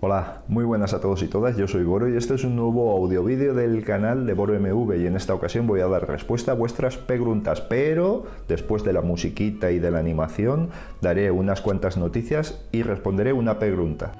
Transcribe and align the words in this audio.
Hola, 0.00 0.42
muy 0.46 0.64
buenas 0.64 0.94
a 0.94 1.00
todos 1.00 1.24
y 1.24 1.26
todas, 1.26 1.56
yo 1.56 1.66
soy 1.66 1.82
Boro 1.82 2.08
y 2.08 2.16
este 2.16 2.32
es 2.36 2.44
un 2.44 2.54
nuevo 2.54 2.96
audio 2.96 3.24
vídeo 3.24 3.52
del 3.52 3.84
canal 3.84 4.26
de 4.26 4.32
Boro 4.32 4.54
MV 4.54 4.94
y 4.94 5.08
en 5.08 5.16
esta 5.16 5.34
ocasión 5.34 5.66
voy 5.66 5.80
a 5.80 5.88
dar 5.88 6.06
respuesta 6.06 6.52
a 6.52 6.54
vuestras 6.54 6.96
preguntas, 6.96 7.62
pero 7.62 8.24
después 8.46 8.84
de 8.84 8.92
la 8.92 9.00
musiquita 9.00 9.72
y 9.72 9.80
de 9.80 9.90
la 9.90 9.98
animación 9.98 10.68
daré 11.00 11.32
unas 11.32 11.62
cuantas 11.62 11.96
noticias 11.96 12.64
y 12.70 12.84
responderé 12.84 13.32
una 13.32 13.58
pregunta. 13.58 14.12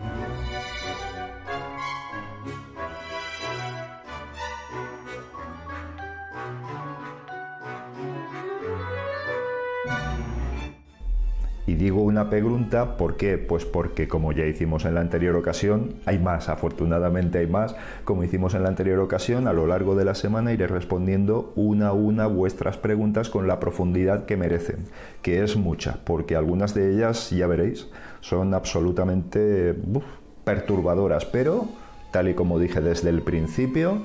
Digo 11.79 12.03
una 12.03 12.29
pregunta, 12.29 12.97
¿por 12.97 13.17
qué? 13.17 13.39
Pues 13.39 13.65
porque 13.65 14.09
como 14.09 14.33
ya 14.33 14.45
hicimos 14.45 14.85
en 14.85 14.95
la 14.95 15.01
anterior 15.01 15.37
ocasión, 15.37 15.95
hay 16.07 16.19
más, 16.19 16.49
afortunadamente 16.49 17.39
hay 17.39 17.46
más, 17.46 17.77
como 18.05 18.25
hicimos 18.25 18.55
en 18.55 18.64
la 18.64 18.69
anterior 18.69 18.99
ocasión, 18.99 19.46
a 19.46 19.53
lo 19.53 19.67
largo 19.67 19.95
de 19.95 20.05
la 20.05 20.17
semana 20.17 20.53
iré 20.53 20.67
respondiendo 20.67 21.53
una 21.55 21.89
a 21.89 21.93
una 21.93 22.27
vuestras 22.27 22.77
preguntas 22.77 23.31
con 23.31 23.46
la 23.46 23.61
profundidad 23.61 24.27
que 24.27 24.36
merecen, 24.36 24.86
que 25.22 25.45
es 25.45 25.57
mucha, 25.57 26.00
porque 26.05 26.35
algunas 26.35 26.75
de 26.75 26.93
ellas, 26.95 27.31
ya 27.31 27.46
veréis, 27.46 27.89
son 28.21 28.55
absolutamente 28.55 29.75
perturbadoras, 30.45 31.27
pero, 31.27 31.69
tal 32.11 32.28
y 32.28 32.34
como 32.34 32.58
dije 32.58 32.81
desde 32.81 33.11
el 33.11 33.22
principio, 33.22 34.03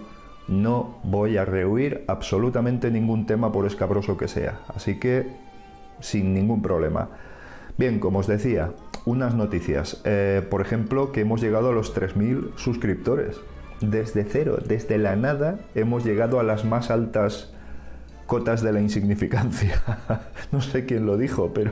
no 0.47 0.99
voy 1.03 1.37
a 1.37 1.45
rehuir 1.45 2.03
absolutamente 2.07 2.91
ningún 2.91 3.25
tema 3.25 3.51
por 3.51 3.65
escabroso 3.65 4.15
que 4.15 4.27
sea, 4.27 4.59
así 4.75 4.99
que 4.99 5.25
sin 5.99 6.33
ningún 6.33 6.61
problema. 6.61 7.09
Bien, 7.77 7.99
como 7.99 8.19
os 8.19 8.27
decía, 8.27 8.71
unas 9.05 9.35
noticias. 9.35 10.01
Eh, 10.05 10.45
por 10.49 10.61
ejemplo, 10.61 11.11
que 11.11 11.21
hemos 11.21 11.41
llegado 11.41 11.69
a 11.69 11.73
los 11.73 11.95
3.000 11.95 12.55
suscriptores. 12.55 13.39
Desde 13.81 14.23
cero, 14.23 14.59
desde 14.65 14.97
la 14.97 15.15
nada, 15.15 15.59
hemos 15.75 16.05
llegado 16.05 16.39
a 16.39 16.43
las 16.43 16.63
más 16.63 16.89
altas 16.91 17.53
cotas 18.27 18.61
de 18.61 18.71
la 18.71 18.79
insignificancia. 18.79 19.81
no 20.51 20.61
sé 20.61 20.85
quién 20.85 21.05
lo 21.05 21.17
dijo, 21.17 21.51
pero, 21.53 21.71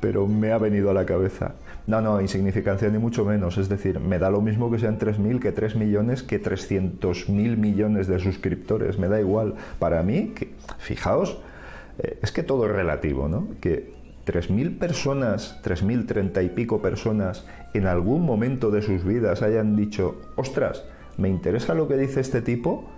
pero 0.00 0.26
me 0.26 0.52
ha 0.52 0.58
venido 0.58 0.90
a 0.90 0.94
la 0.94 1.04
cabeza. 1.04 1.54
No, 1.86 2.00
no, 2.00 2.20
insignificancia 2.20 2.88
ni 2.88 2.98
mucho 2.98 3.24
menos. 3.24 3.58
Es 3.58 3.68
decir, 3.68 3.98
me 3.98 4.18
da 4.18 4.30
lo 4.30 4.40
mismo 4.40 4.70
que 4.70 4.78
sean 4.78 4.98
3.000, 4.98 5.40
que 5.40 5.52
3 5.52 5.76
millones, 5.76 6.22
que 6.22 6.40
300.000 6.40 7.56
millones 7.56 8.06
de 8.06 8.20
suscriptores. 8.20 8.98
Me 8.98 9.08
da 9.08 9.20
igual. 9.20 9.54
Para 9.78 10.02
mí, 10.02 10.32
fijaos, 10.78 11.38
eh, 11.98 12.18
es 12.22 12.32
que 12.32 12.42
todo 12.42 12.66
es 12.66 12.72
relativo, 12.72 13.28
¿no? 13.28 13.48
Que 13.60 14.01
3.000 14.26 14.78
personas, 14.78 15.60
3.030 15.62 16.44
y 16.44 16.48
pico 16.48 16.80
personas, 16.80 17.46
en 17.74 17.86
algún 17.86 18.24
momento 18.24 18.70
de 18.70 18.82
sus 18.82 19.04
vidas 19.04 19.42
hayan 19.42 19.76
dicho, 19.76 20.20
ostras, 20.36 20.84
me 21.16 21.28
interesa 21.28 21.74
lo 21.74 21.88
que 21.88 21.96
dice 21.96 22.20
este 22.20 22.40
tipo, 22.40 22.88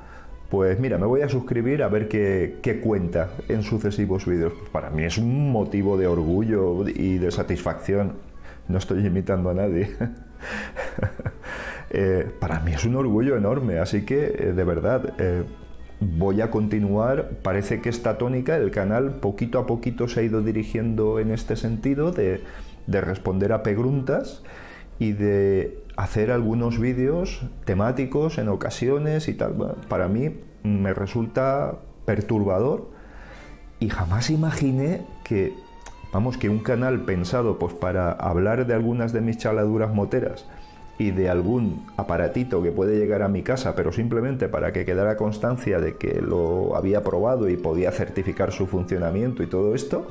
pues 0.50 0.78
mira, 0.78 0.98
me 0.98 1.06
voy 1.06 1.22
a 1.22 1.28
suscribir 1.28 1.82
a 1.82 1.88
ver 1.88 2.08
qué, 2.08 2.80
cuenta 2.82 3.30
en 3.48 3.62
sucesivos 3.62 4.26
vídeos. 4.26 4.52
Para 4.70 4.90
mí 4.90 5.04
es 5.04 5.18
un 5.18 5.50
motivo 5.50 5.96
de 5.96 6.06
orgullo 6.06 6.86
y 6.88 7.18
de 7.18 7.30
satisfacción. 7.30 8.12
No 8.68 8.78
estoy 8.78 9.06
imitando 9.06 9.50
a 9.50 9.54
nadie. 9.54 9.90
Eh, 11.96 12.28
para 12.40 12.58
mí 12.58 12.72
es 12.72 12.84
un 12.84 12.96
orgullo 12.96 13.36
enorme, 13.36 13.78
así 13.78 14.04
que 14.04 14.24
eh, 14.24 14.52
de 14.52 14.64
verdad, 14.64 15.14
eh, 15.18 15.44
voy 16.00 16.40
a 16.40 16.50
continuar. 16.50 17.30
Parece 17.42 17.80
que 17.80 17.88
esta 17.88 18.18
tónica, 18.18 18.56
el 18.56 18.70
canal 18.70 19.16
poquito 19.16 19.58
a 19.58 19.66
poquito 19.66 20.08
se 20.08 20.20
ha 20.20 20.22
ido 20.22 20.42
dirigiendo 20.42 21.18
en 21.18 21.30
este 21.30 21.56
sentido 21.56 22.12
de, 22.12 22.42
responder 22.86 23.52
a 23.52 23.62
preguntas 23.62 24.42
y 24.98 25.12
de 25.12 25.82
hacer 25.96 26.30
algunos 26.30 26.78
vídeos 26.78 27.42
temáticos 27.64 28.38
en 28.38 28.48
ocasiones 28.48 29.28
y 29.28 29.34
tal. 29.34 29.76
para 29.88 30.08
mí 30.08 30.40
me 30.62 30.92
resulta 30.92 31.78
perturbador 32.04 32.90
y 33.80 33.88
jamás 33.88 34.30
imaginé 34.30 35.02
que, 35.24 35.52
vamos, 36.12 36.36
que 36.36 36.48
un 36.48 36.60
canal 36.60 37.04
pensado 37.04 37.58
pues 37.58 37.74
para 37.74 38.12
hablar 38.12 38.66
de 38.66 38.74
algunas 38.74 39.12
de 39.12 39.20
mis 39.20 39.38
chaladuras 39.38 39.92
moteras 39.92 40.46
y 40.98 41.10
de 41.10 41.28
algún 41.28 41.86
aparatito 41.96 42.62
que 42.62 42.70
puede 42.70 42.96
llegar 42.96 43.22
a 43.22 43.28
mi 43.28 43.42
casa, 43.42 43.74
pero 43.74 43.92
simplemente 43.92 44.48
para 44.48 44.72
que 44.72 44.84
quedara 44.84 45.16
constancia 45.16 45.80
de 45.80 45.96
que 45.96 46.20
lo 46.20 46.76
había 46.76 47.02
probado 47.02 47.48
y 47.48 47.56
podía 47.56 47.90
certificar 47.90 48.52
su 48.52 48.66
funcionamiento 48.66 49.42
y 49.42 49.46
todo 49.46 49.74
esto, 49.74 50.06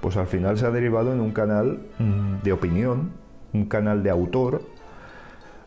pues 0.00 0.16
al 0.16 0.26
final 0.26 0.58
se 0.58 0.66
ha 0.66 0.70
derivado 0.70 1.12
en 1.12 1.20
un 1.20 1.30
canal 1.30 1.80
mm, 1.98 2.42
de 2.42 2.52
opinión, 2.52 3.12
un 3.52 3.66
canal 3.66 4.02
de 4.02 4.10
autor, 4.10 4.62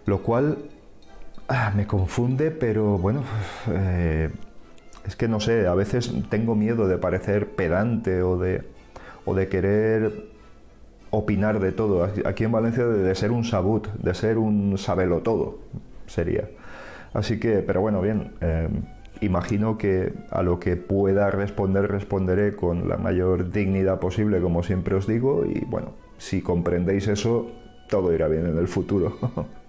lo 0.05 0.21
cual 0.23 0.57
ah, 1.47 1.71
me 1.75 1.87
confunde, 1.87 2.51
pero 2.51 2.97
bueno, 2.97 3.23
eh, 3.69 4.29
es 5.05 5.15
que 5.15 5.27
no 5.29 5.39
sé, 5.39 5.67
a 5.67 5.73
veces 5.73 6.13
tengo 6.29 6.55
miedo 6.55 6.87
de 6.87 6.97
parecer 6.97 7.47
pedante 7.51 8.21
o 8.21 8.37
de, 8.37 8.63
o 9.25 9.33
de 9.33 9.47
querer 9.47 10.38
opinar 11.11 11.59
de 11.59 11.71
todo. 11.71 12.07
Aquí 12.25 12.43
en 12.43 12.51
Valencia 12.51 12.85
de, 12.85 13.15
ser 13.15 13.31
un 13.31 13.43
sabut, 13.43 13.87
de 13.93 14.13
ser 14.13 14.37
un 14.37 14.77
sabelo 14.77 15.19
todo, 15.19 15.59
sería. 16.07 16.49
Así 17.13 17.39
que, 17.39 17.59
pero 17.59 17.81
bueno, 17.81 18.01
bien, 18.01 18.33
em, 18.41 18.83
imagino 19.21 19.77
que 19.77 20.13
a 20.29 20.43
lo 20.43 20.59
que 20.59 20.75
pueda 20.75 21.31
responder 21.31 21.89
responderé 21.89 22.55
con 22.55 22.87
la 22.87 22.97
mayor 22.97 23.51
dignidad 23.51 23.99
posible, 23.99 24.41
como 24.41 24.63
siempre 24.63 24.95
os 24.95 25.07
digo, 25.07 25.45
y 25.45 25.65
bueno, 25.65 25.93
si 26.17 26.41
comprendéis 26.41 27.07
eso, 27.07 27.51
todo 27.89 28.13
irá 28.13 28.27
bien 28.27 28.45
en 28.45 28.57
el 28.57 28.67
futuro. 28.67 29.17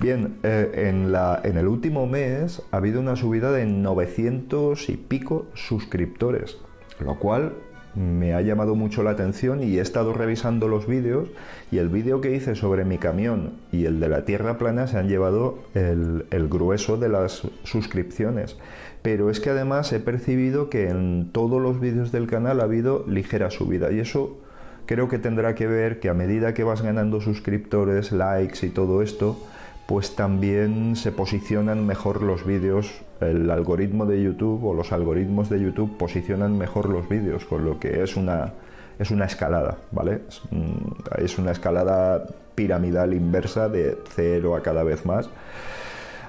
Bien, 0.00 0.38
eh, 0.44 0.88
en, 0.88 1.10
la, 1.10 1.40
en 1.42 1.56
el 1.56 1.66
último 1.66 2.06
mes 2.06 2.62
ha 2.70 2.76
habido 2.76 3.00
una 3.00 3.16
subida 3.16 3.50
de 3.50 3.66
900 3.66 4.88
y 4.90 4.96
pico 4.96 5.46
suscriptores, 5.54 6.58
lo 7.00 7.18
cual 7.18 7.54
me 7.98 8.32
ha 8.32 8.40
llamado 8.42 8.76
mucho 8.76 9.02
la 9.02 9.10
atención 9.10 9.60
y 9.60 9.78
he 9.78 9.80
estado 9.80 10.12
revisando 10.12 10.68
los 10.68 10.86
vídeos 10.86 11.28
y 11.72 11.78
el 11.78 11.88
vídeo 11.88 12.20
que 12.20 12.34
hice 12.34 12.54
sobre 12.54 12.84
mi 12.84 12.96
camión 12.96 13.54
y 13.72 13.86
el 13.86 13.98
de 13.98 14.08
la 14.08 14.24
tierra 14.24 14.56
plana 14.56 14.86
se 14.86 14.98
han 14.98 15.08
llevado 15.08 15.58
el, 15.74 16.48
grueso 16.48 16.96
de 16.96 17.08
las 17.08 17.42
suscripciones. 17.64 18.56
Pero 19.02 19.30
es 19.30 19.40
que 19.40 19.50
además 19.50 19.92
he 19.92 19.98
percibido 19.98 20.70
que 20.70 20.88
en 20.88 21.30
todos 21.32 21.60
los 21.60 21.80
vídeos 21.80 22.12
del 22.12 22.28
canal 22.28 22.60
ha 22.60 22.64
habido 22.64 23.04
ligera 23.08 23.50
subida 23.50 23.90
y 23.90 23.98
eso 23.98 24.38
creo 24.86 25.08
que 25.08 25.18
tendrá 25.18 25.56
que 25.56 25.66
ver 25.66 25.98
que 25.98 26.08
a 26.08 26.14
medida 26.14 26.54
que 26.54 26.62
vas 26.62 26.82
ganando 26.82 27.20
suscriptores, 27.20 28.12
likes 28.12 28.64
y 28.64 28.70
todo 28.70 29.02
esto, 29.02 29.44
pues 29.88 30.14
también 30.14 30.96
se 30.96 31.12
posicionan 31.12 31.86
mejor 31.86 32.22
los 32.22 32.44
vídeos, 32.44 33.00
el 33.22 33.50
algoritmo 33.50 34.04
de 34.04 34.22
YouTube 34.22 34.62
o 34.62 34.74
los 34.74 34.92
algoritmos 34.92 35.48
de 35.48 35.60
YouTube 35.60 35.96
posicionan 35.96 36.58
mejor 36.58 36.90
los 36.90 37.08
vídeos, 37.08 37.46
con 37.46 37.64
lo 37.64 37.80
que 37.80 38.02
es 38.02 38.14
una, 38.14 38.52
es 38.98 39.10
una 39.10 39.24
escalada, 39.24 39.78
¿vale? 39.90 40.20
Es, 41.16 41.38
una 41.38 41.52
escalada 41.52 42.26
piramidal 42.54 43.14
inversa 43.14 43.70
de 43.70 43.96
cero 44.14 44.56
a 44.56 44.62
cada 44.62 44.82
vez 44.82 45.06
más. 45.06 45.30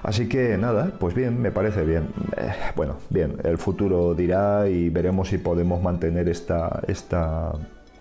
Así 0.02 0.26
que 0.26 0.56
nada, 0.56 0.92
pues 0.98 1.14
bien, 1.14 1.38
me 1.42 1.50
parece 1.50 1.84
bien. 1.84 2.08
Eh, 2.38 2.54
bueno, 2.76 2.96
bien, 3.10 3.36
el 3.44 3.58
futuro 3.58 4.14
dirá 4.14 4.70
y 4.70 4.88
veremos 4.88 5.28
si 5.28 5.36
podemos 5.36 5.82
mantener 5.82 6.30
esta, 6.30 6.80
esta, 6.88 7.52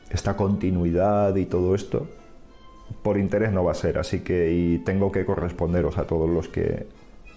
esta 0.09 0.37
continuidad 0.37 1.35
y 1.35 1.43
todo 1.43 1.75
esto 1.75 2.07
por 3.01 3.17
interés 3.17 3.51
no 3.51 3.63
va 3.63 3.71
a 3.71 3.75
ser, 3.75 3.97
así 3.97 4.21
que 4.21 4.51
y 4.51 4.77
tengo 4.79 5.11
que 5.11 5.25
corresponderos 5.25 5.97
a 5.97 6.05
todos 6.05 6.29
los 6.29 6.47
que 6.47 6.87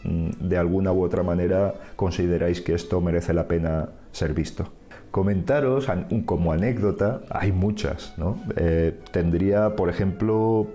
mm, 0.05 0.49
de 0.49 0.57
alguna 0.57 0.93
u 0.93 1.03
otra 1.03 1.23
manera 1.23 1.75
consideráis 1.97 2.61
que 2.61 2.75
esto 2.75 3.01
merece 3.01 3.33
la 3.33 3.49
pena 3.49 3.91
ser 4.13 4.35
visto. 4.35 4.69
Comentaros 5.11 5.89
como 6.25 6.53
anécdota, 6.53 7.21
hay 7.29 7.53
muchas, 7.53 8.15
¿no? 8.17 8.39
Eh, 8.57 8.99
tendría, 9.11 9.77
por 9.77 9.91
ejemplo, 9.91 10.67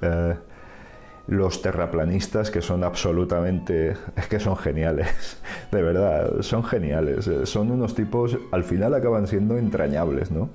eh, 0.00 0.34
los 1.26 1.62
terraplanistas 1.62 2.50
que 2.50 2.62
son 2.62 2.84
absolutamente, 2.84 3.96
es 4.16 4.28
que 4.28 4.38
son 4.38 4.56
geniales, 4.56 5.40
de 5.72 5.82
verdad, 5.82 6.40
son 6.42 6.64
geniales, 6.64 7.28
son 7.44 7.70
unos 7.70 7.94
tipos, 7.94 8.38
al 8.52 8.64
final 8.64 8.94
acaban 8.94 9.26
siendo 9.26 9.56
entrañables, 9.56 10.30
¿no? 10.30 10.50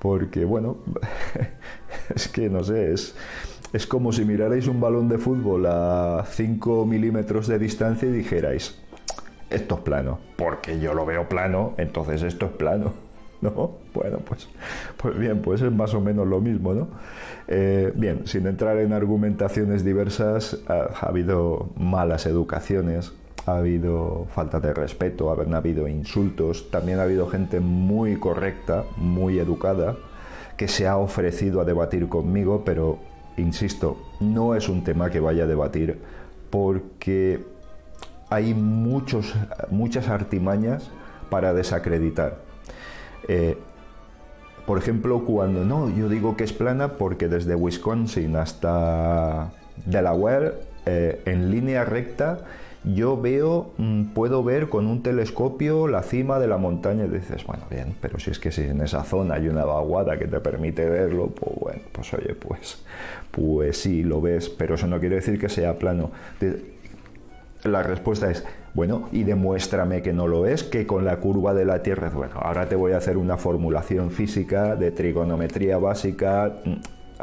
Porque, 0.00 0.44
bueno, 0.44 0.78
es 2.14 2.28
que 2.28 2.48
no 2.48 2.62
sé, 2.62 2.92
es, 2.92 3.14
es 3.72 3.86
como 3.86 4.12
si 4.12 4.24
mirarais 4.24 4.66
un 4.66 4.80
balón 4.80 5.08
de 5.08 5.18
fútbol 5.18 5.66
a 5.66 6.24
5 6.26 6.86
milímetros 6.86 7.46
de 7.46 7.58
distancia 7.58 8.08
y 8.08 8.12
dijerais, 8.12 8.78
esto 9.50 9.76
es 9.76 9.80
plano, 9.82 10.18
porque 10.36 10.80
yo 10.80 10.94
lo 10.94 11.06
veo 11.06 11.28
plano, 11.28 11.74
entonces 11.76 12.22
esto 12.22 12.46
es 12.46 12.52
plano. 12.52 12.92
¿No? 13.40 13.72
Bueno, 13.92 14.20
pues, 14.24 14.48
pues 14.96 15.18
bien, 15.18 15.42
pues 15.42 15.60
es 15.60 15.70
más 15.70 15.92
o 15.92 16.00
menos 16.00 16.26
lo 16.26 16.40
mismo, 16.40 16.72
¿no? 16.72 16.88
Eh, 17.46 17.92
bien, 17.94 18.26
sin 18.26 18.46
entrar 18.46 18.78
en 18.78 18.94
argumentaciones 18.94 19.84
diversas, 19.84 20.60
ha 20.66 21.06
habido 21.06 21.68
malas 21.76 22.24
educaciones, 22.24 23.12
ha 23.44 23.56
habido 23.56 24.26
falta 24.34 24.60
de 24.60 24.72
respeto, 24.72 25.30
ha 25.30 25.56
habido 25.56 25.88
insultos, 25.88 26.70
también 26.70 27.00
ha 27.00 27.02
habido 27.02 27.28
gente 27.28 27.60
muy 27.60 28.16
correcta, 28.16 28.84
muy 28.96 29.38
educada, 29.38 29.96
que 30.56 30.68
se 30.68 30.86
ha 30.86 30.96
ofrecido 30.96 31.60
a 31.60 31.64
debatir 31.64 32.08
conmigo, 32.08 32.62
pero 32.64 32.98
insisto, 33.36 33.98
no 34.20 34.54
es 34.54 34.68
un 34.68 34.84
tema 34.84 35.10
que 35.10 35.20
vaya 35.20 35.44
a 35.44 35.46
debatir 35.46 35.98
porque 36.50 37.44
hay 38.30 38.54
muchos, 38.54 39.34
muchas 39.70 40.08
artimañas 40.08 40.90
para 41.30 41.52
desacreditar. 41.52 42.38
Eh, 43.28 43.56
por 44.66 44.78
ejemplo, 44.78 45.24
cuando 45.24 45.64
no, 45.64 45.90
yo 45.90 46.08
digo 46.08 46.36
que 46.36 46.44
es 46.44 46.52
plana 46.52 46.92
porque 46.92 47.28
desde 47.28 47.54
Wisconsin 47.54 48.36
hasta 48.36 49.50
Delaware, 49.84 50.54
eh, 50.86 51.20
en 51.26 51.50
línea 51.50 51.84
recta, 51.84 52.38
yo 52.84 53.20
veo, 53.20 53.72
mm, 53.78 54.12
puedo 54.12 54.44
ver 54.44 54.68
con 54.68 54.86
un 54.86 55.02
telescopio 55.02 55.88
la 55.88 56.02
cima 56.02 56.38
de 56.38 56.46
la 56.46 56.58
montaña 56.58 57.04
y 57.04 57.08
dices, 57.08 57.44
bueno, 57.46 57.64
bien, 57.70 57.94
pero 58.00 58.18
si 58.18 58.30
es 58.30 58.38
que 58.38 58.52
si 58.52 58.62
en 58.62 58.80
esa 58.82 59.04
zona 59.04 59.34
hay 59.34 59.48
una 59.48 59.64
vaguada 59.64 60.18
que 60.18 60.26
te 60.26 60.40
permite 60.40 60.88
verlo, 60.88 61.28
pues 61.28 61.52
bueno, 61.58 61.80
pues 61.92 62.12
oye, 62.12 62.34
pues, 62.34 62.84
pues 63.30 63.78
sí, 63.78 64.02
lo 64.02 64.20
ves, 64.20 64.50
pero 64.50 64.74
eso 64.74 64.86
no 64.86 65.00
quiere 65.00 65.16
decir 65.16 65.38
que 65.38 65.48
sea 65.48 65.78
plano. 65.78 66.10
La 67.62 67.82
respuesta 67.82 68.30
es, 68.30 68.44
bueno, 68.74 69.08
y 69.12 69.24
demuéstrame 69.24 70.02
que 70.02 70.12
no 70.12 70.28
lo 70.28 70.46
es, 70.46 70.62
que 70.64 70.86
con 70.86 71.06
la 71.06 71.16
curva 71.16 71.54
de 71.54 71.64
la 71.64 71.82
Tierra, 71.82 72.10
bueno, 72.10 72.34
ahora 72.36 72.68
te 72.68 72.76
voy 72.76 72.92
a 72.92 72.98
hacer 72.98 73.16
una 73.16 73.38
formulación 73.38 74.10
física 74.10 74.76
de 74.76 74.90
trigonometría 74.90 75.78
básica. 75.78 76.52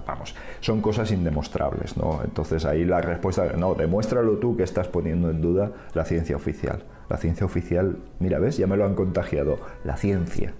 Vamos, 0.06 0.36
son 0.62 0.82
cosas 0.82 1.12
indemostrables, 1.12 1.98
¿no? 1.98 2.22
Entonces 2.24 2.66
ahí 2.66 2.86
la 2.86 3.02
respuesta, 3.02 3.54
no, 3.58 3.76
demuéstralo 3.76 4.38
tú 4.38 4.56
que 4.56 4.64
estás 4.64 4.88
poniendo 4.88 5.30
en 5.30 5.42
duda 5.42 5.72
la 5.94 6.06
ciencia 6.06 6.36
oficial. 6.36 6.84
La 7.10 7.18
ciencia 7.18 7.46
oficial, 7.46 7.98
mira, 8.20 8.40
ves, 8.40 8.58
ya 8.58 8.68
me 8.68 8.78
lo 8.78 8.86
han 8.86 8.96
contagiado. 8.96 9.60
La 9.84 9.98
ciencia, 9.98 10.54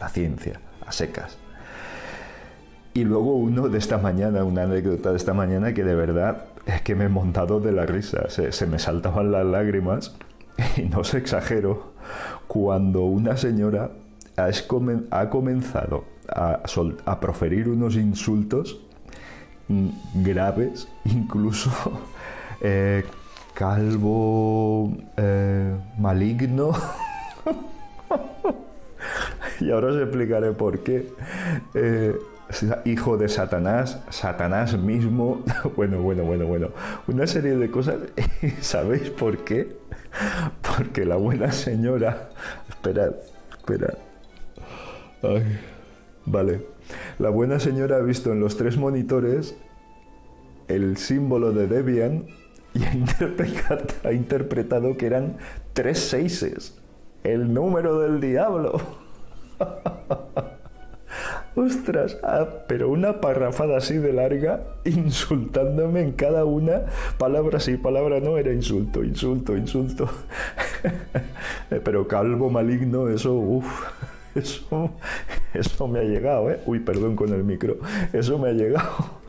la 0.00 0.08
ciencia, 0.08 0.60
a 0.86 0.90
secas. 0.92 1.38
Y 2.94 3.04
luego 3.04 3.34
uno 3.34 3.68
de 3.68 3.76
esta 3.78 3.98
mañana, 3.98 4.44
una 4.44 4.62
anécdota 4.62 5.10
de 5.10 5.16
esta 5.16 5.34
mañana 5.34 5.74
que 5.74 5.82
de 5.82 5.94
verdad 5.94 6.46
es 6.64 6.80
que 6.82 6.94
me 6.94 7.06
he 7.06 7.08
montado 7.08 7.60
de 7.60 7.72
la 7.72 7.86
risa, 7.86 8.30
se, 8.30 8.66
me 8.66 8.78
saltaban 8.78 9.32
las 9.32 9.44
lágrimas 9.44 10.14
y 10.76 10.82
no 10.82 11.02
se 11.04 11.18
exagero, 11.18 11.92
cuando 12.46 13.02
una 13.02 13.36
señora 13.36 13.90
ha, 14.36 15.28
comenzado 15.28 16.04
a, 16.28 17.20
proferir 17.20 17.68
unos 17.68 17.96
insultos 17.96 18.78
graves, 20.14 20.88
incluso 21.04 21.70
eh, 22.60 23.04
calvo, 23.54 24.92
eh, 25.16 25.74
maligno. 25.98 26.72
y 29.60 29.70
ahora 29.70 29.88
os 29.88 30.00
explicaré 30.00 30.52
por 30.52 30.80
qué. 30.80 31.12
Eh, 31.74 32.16
hijo 32.84 33.16
de 33.16 33.28
Satanás, 33.28 34.00
Satanás 34.10 34.78
mismo, 34.78 35.42
bueno, 35.76 36.02
bueno, 36.02 36.24
bueno, 36.24 36.46
bueno, 36.46 36.68
una 37.06 37.26
serie 37.26 37.56
de 37.56 37.70
cosas. 37.70 37.96
¿Sabéis 38.60 39.10
por 39.10 39.44
qué? 39.44 39.76
Porque 40.62 41.04
la 41.04 41.16
buena 41.16 41.52
señora, 41.52 42.30
esperad, 42.68 43.14
esperad. 43.50 43.94
Vale, 46.26 46.66
la 47.18 47.30
buena 47.30 47.60
señora 47.60 47.96
ha 47.96 48.02
visto 48.02 48.32
en 48.32 48.40
los 48.40 48.56
tres 48.56 48.76
monitores 48.76 49.56
el 50.68 50.96
símbolo 50.96 51.52
de 51.52 51.66
Debian 51.66 52.26
y 52.74 52.84
ha 52.84 54.12
interpretado, 54.12 54.96
que 54.96 55.06
eran 55.06 55.36
tres 55.72 55.98
seises, 56.00 56.76
el 57.22 57.54
número 57.54 58.00
del 58.00 58.20
diablo. 58.20 58.80
Ostras, 61.56 62.18
ah, 62.24 62.48
pero 62.66 62.90
una 62.90 63.20
parrafada 63.20 63.76
así 63.76 63.96
de 63.96 64.12
larga, 64.12 64.64
insultándome 64.84 66.00
en 66.00 66.10
cada 66.12 66.44
una, 66.44 66.82
palabra 67.16 67.60
sí, 67.60 67.76
palabra 67.76 68.18
no, 68.18 68.38
era 68.38 68.52
insulto, 68.52 69.04
insulto, 69.04 69.56
insulto. 69.56 70.10
pero 71.84 72.08
calvo, 72.08 72.50
maligno, 72.50 73.08
eso, 73.08 73.34
uff, 73.34 73.84
eso, 74.40 74.90
eso 75.52 75.88
me 75.88 76.00
ha 76.00 76.04
llegado, 76.04 76.50
¿eh? 76.50 76.60
Uy, 76.66 76.80
perdón 76.80 77.16
con 77.16 77.32
el 77.32 77.44
micro, 77.44 77.76
eso 78.12 78.38
me 78.38 78.50
ha 78.50 78.52
llegado. 78.52 78.90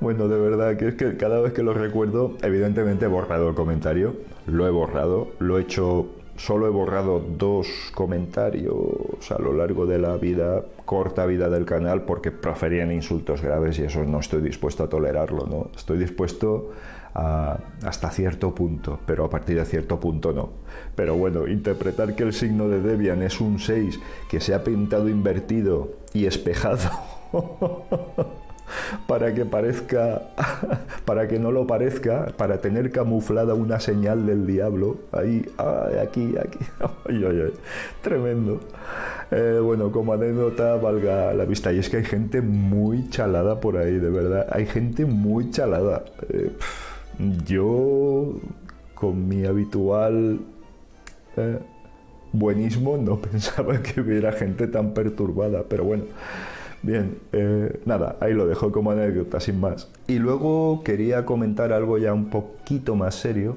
Bueno, 0.00 0.28
de 0.28 0.38
verdad 0.38 0.76
que 0.76 0.88
es 0.88 0.94
que 0.94 1.16
cada 1.16 1.40
vez 1.40 1.52
que 1.52 1.62
lo 1.62 1.74
recuerdo, 1.74 2.36
evidentemente 2.42 3.06
he 3.06 3.08
borrado 3.08 3.48
el 3.48 3.54
comentario, 3.54 4.14
lo 4.46 4.66
he 4.66 4.70
borrado, 4.70 5.28
lo 5.40 5.58
he 5.58 5.62
hecho 5.62 6.06
solo 6.36 6.66
he 6.66 6.70
borrado 6.70 7.20
dos 7.20 7.68
comentarios 7.94 9.30
a 9.30 9.40
lo 9.40 9.52
largo 9.52 9.86
de 9.86 9.98
la 9.98 10.16
vida, 10.16 10.62
corta 10.84 11.26
vida 11.26 11.48
del 11.48 11.64
canal, 11.64 12.02
porque 12.02 12.30
proferían 12.30 12.92
insultos 12.92 13.42
graves 13.42 13.78
y 13.78 13.82
eso 13.84 14.04
no 14.04 14.20
estoy 14.20 14.42
dispuesto 14.42 14.84
a 14.84 14.88
tolerarlo, 14.88 15.46
¿no? 15.46 15.70
Estoy 15.76 15.98
dispuesto 15.98 16.72
hasta 17.14 18.10
cierto 18.10 18.52
punto, 18.54 18.98
pero 19.06 19.24
a 19.24 19.30
partir 19.30 19.56
de 19.56 19.64
cierto 19.64 20.00
punto 20.00 20.32
no. 20.32 20.50
Pero 20.96 21.14
bueno, 21.14 21.46
interpretar 21.46 22.16
que 22.16 22.24
el 22.24 22.32
signo 22.32 22.68
de 22.68 22.80
Debian 22.80 23.22
es 23.22 23.40
un 23.40 23.60
6 23.60 24.00
que 24.28 24.40
se 24.40 24.52
ha 24.52 24.64
pintado 24.64 25.08
invertido 25.08 25.90
y 26.12 26.26
espejado 26.26 26.90
para 29.06 29.34
que 29.34 29.44
parezca, 29.44 30.22
para 31.04 31.28
que 31.28 31.38
no 31.38 31.52
lo 31.52 31.66
parezca, 31.66 32.26
para 32.36 32.58
tener 32.58 32.90
camuflada 32.90 33.54
una 33.54 33.80
señal 33.80 34.26
del 34.26 34.46
diablo. 34.46 34.98
Ahí, 35.12 35.44
aquí, 36.02 36.34
aquí. 36.38 36.58
tremendo. 38.02 38.60
Eh, 39.30 39.58
bueno, 39.62 39.90
como 39.90 40.12
anécdota, 40.12 40.76
valga 40.76 41.32
la 41.34 41.44
vista. 41.44 41.72
Y 41.72 41.78
es 41.78 41.88
que 41.88 41.98
hay 41.98 42.04
gente 42.04 42.40
muy 42.40 43.08
chalada 43.10 43.60
por 43.60 43.76
ahí, 43.76 43.98
de 43.98 44.10
verdad. 44.10 44.46
Hay 44.50 44.66
gente 44.66 45.04
muy 45.04 45.50
chalada. 45.50 46.04
Eh, 46.28 46.52
yo, 47.46 48.40
con 48.94 49.28
mi 49.28 49.44
habitual 49.44 50.40
eh, 51.36 51.58
buenismo, 52.32 52.96
no 52.96 53.20
pensaba 53.20 53.82
que 53.82 54.00
hubiera 54.00 54.32
gente 54.32 54.66
tan 54.66 54.94
perturbada. 54.94 55.64
Pero 55.68 55.84
bueno. 55.84 56.04
Bien, 56.84 57.18
eh, 57.32 57.80
nada, 57.86 58.18
ahí 58.20 58.34
lo 58.34 58.46
dejo 58.46 58.70
como 58.70 58.90
anécdota, 58.90 59.40
sin 59.40 59.58
más. 59.58 59.88
Y 60.06 60.18
luego 60.18 60.82
quería 60.84 61.24
comentar 61.24 61.72
algo 61.72 61.96
ya 61.96 62.12
un 62.12 62.28
poquito 62.28 62.94
más 62.94 63.14
serio, 63.14 63.56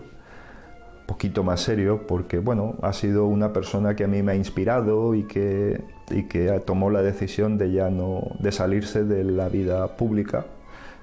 poquito 1.06 1.44
más 1.44 1.60
serio, 1.60 2.08
porque 2.08 2.40
bueno, 2.40 2.76
ha 2.82 2.94
sido 2.94 3.26
una 3.26 3.52
persona 3.52 3.98
que 3.98 4.06
a 4.06 4.08
mí 4.08 4.24
me 4.24 4.32
ha 4.32 4.36
inspirado 4.36 5.14
y 5.14 5.24
que, 5.24 5.82
y 6.10 6.24
que 6.24 6.48
tomó 6.66 6.90
la 6.90 7.02
decisión 7.02 7.58
de 7.58 7.74
ya 7.74 7.90
no, 7.90 8.32
de 8.40 8.54
salirse 8.54 9.04
de 9.04 9.26
la 9.26 9.50
vida 9.50 9.98
pública, 9.98 10.46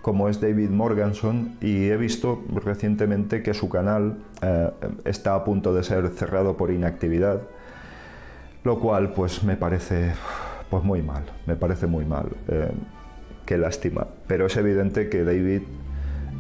como 0.01 0.31
es 0.31 0.41
David 0.41 0.71
Morganson, 0.71 1.59
y 1.61 1.89
he 1.91 1.97
visto 1.99 2.43
recientemente 2.55 3.43
que 3.43 3.53
su 3.53 3.69
canal 3.69 4.17
eh, 4.41 4.71
está 5.05 5.35
a 5.35 5.45
punto 5.45 5.75
de 5.75 5.85
ser 5.85 6.09
cerrado 6.09 6.57
por 6.57 6.71
inactividad, 6.71 7.43
lo 8.63 8.81
cual 8.81 9.13
pues 9.13 9.45
me 9.45 9.59
parece 9.59 10.15
pues 10.71 10.83
muy 10.85 11.03
mal, 11.03 11.25
me 11.47 11.57
parece 11.57 11.87
muy 11.87 12.05
mal. 12.05 12.29
Eh, 12.49 12.71
qué 13.47 13.59
lástima. 13.59 14.07
Pero 14.27 14.47
es 14.47 14.57
evidente 14.57 15.09
que 15.09 15.25
David 15.25 15.63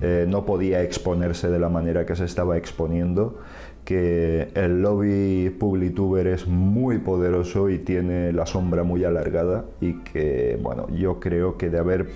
eh, 0.00 0.26
no 0.28 0.44
podía 0.44 0.82
exponerse 0.82 1.48
de 1.48 1.58
la 1.58 1.68
manera 1.68 2.04
que 2.06 2.16
se 2.16 2.24
estaba 2.24 2.56
exponiendo, 2.56 3.38
que 3.84 4.48
el 4.54 4.82
lobby 4.82 5.50
Publituber 5.50 6.26
es 6.26 6.46
muy 6.46 6.98
poderoso 6.98 7.68
y 7.68 7.78
tiene 7.78 8.32
la 8.32 8.46
sombra 8.46 8.82
muy 8.82 9.04
alargada 9.04 9.64
y 9.80 10.00
que, 10.00 10.58
bueno, 10.62 10.88
yo 10.88 11.20
creo 11.20 11.58
que 11.58 11.70
de 11.70 11.78
haber 11.78 12.08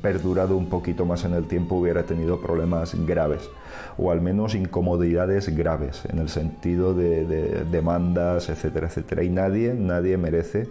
perdurado 0.00 0.56
un 0.56 0.68
poquito 0.68 1.04
más 1.04 1.24
en 1.24 1.34
el 1.34 1.48
tiempo 1.48 1.74
hubiera 1.74 2.04
tenido 2.04 2.40
problemas 2.40 2.94
graves 3.04 3.50
o 3.96 4.12
al 4.12 4.20
menos 4.20 4.54
incomodidades 4.54 5.54
graves 5.56 6.04
en 6.08 6.20
el 6.20 6.28
sentido 6.28 6.94
de, 6.94 7.26
de 7.26 7.64
demandas, 7.64 8.48
etcétera, 8.48 8.86
etcétera. 8.86 9.24
Y 9.24 9.28
nadie, 9.28 9.74
nadie 9.74 10.16
merece 10.16 10.68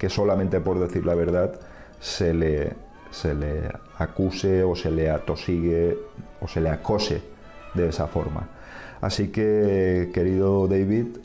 que 0.00 0.08
solamente 0.08 0.60
por 0.60 0.80
decir 0.80 1.04
la 1.04 1.14
verdad 1.14 1.60
se 2.00 2.32
le, 2.32 2.72
se 3.10 3.34
le 3.34 3.70
acuse 3.98 4.64
o 4.64 4.74
se 4.74 4.90
le 4.90 5.10
atosigue 5.10 5.98
o 6.40 6.48
se 6.48 6.62
le 6.62 6.70
acose 6.70 7.20
de 7.74 7.90
esa 7.90 8.06
forma. 8.06 8.48
Así 9.02 9.28
que, 9.28 10.10
querido 10.14 10.66
David, 10.68 11.18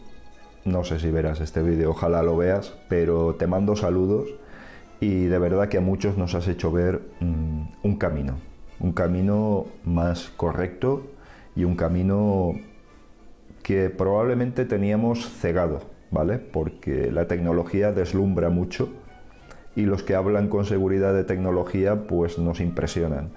no 0.66 0.84
sé 0.84 1.00
si 1.00 1.10
verás 1.10 1.40
este 1.40 1.62
vídeo, 1.62 1.92
ojalá 1.92 2.22
lo 2.22 2.36
veas, 2.36 2.74
pero 2.90 3.36
te 3.36 3.48
mando 3.48 3.78
saludos 3.78 4.28
y 5.00 5.24
de 5.28 5.40
verdad 5.40 5.70
que 5.70 5.78
a 5.78 5.82
muchos 5.82 6.18
nos 6.18 6.36
has 6.36 6.50
hecho 6.50 6.70
ver 6.70 7.00
mm, 7.22 7.62
un 7.82 7.96
camino, 7.96 8.36
un 8.82 8.92
camino 8.92 9.68
más 9.86 10.34
correcto 10.36 11.08
y 11.56 11.64
un 11.64 11.78
camino 11.78 12.52
que 13.64 13.90
probablemente 13.90 14.66
teníamos 14.66 15.30
cegado 15.30 15.95
¿vale? 16.16 16.40
Porque 16.40 17.12
la 17.12 17.28
tecnología 17.28 17.92
deslumbra 17.92 18.50
mucho 18.50 18.88
y 19.76 19.82
los 19.82 20.02
que 20.02 20.16
hablan 20.16 20.48
con 20.48 20.64
seguridad 20.64 21.14
de 21.14 21.26
tecnología 21.26 22.08
pues 22.08 22.40
nos 22.40 22.62
impresionan. 22.62 23.32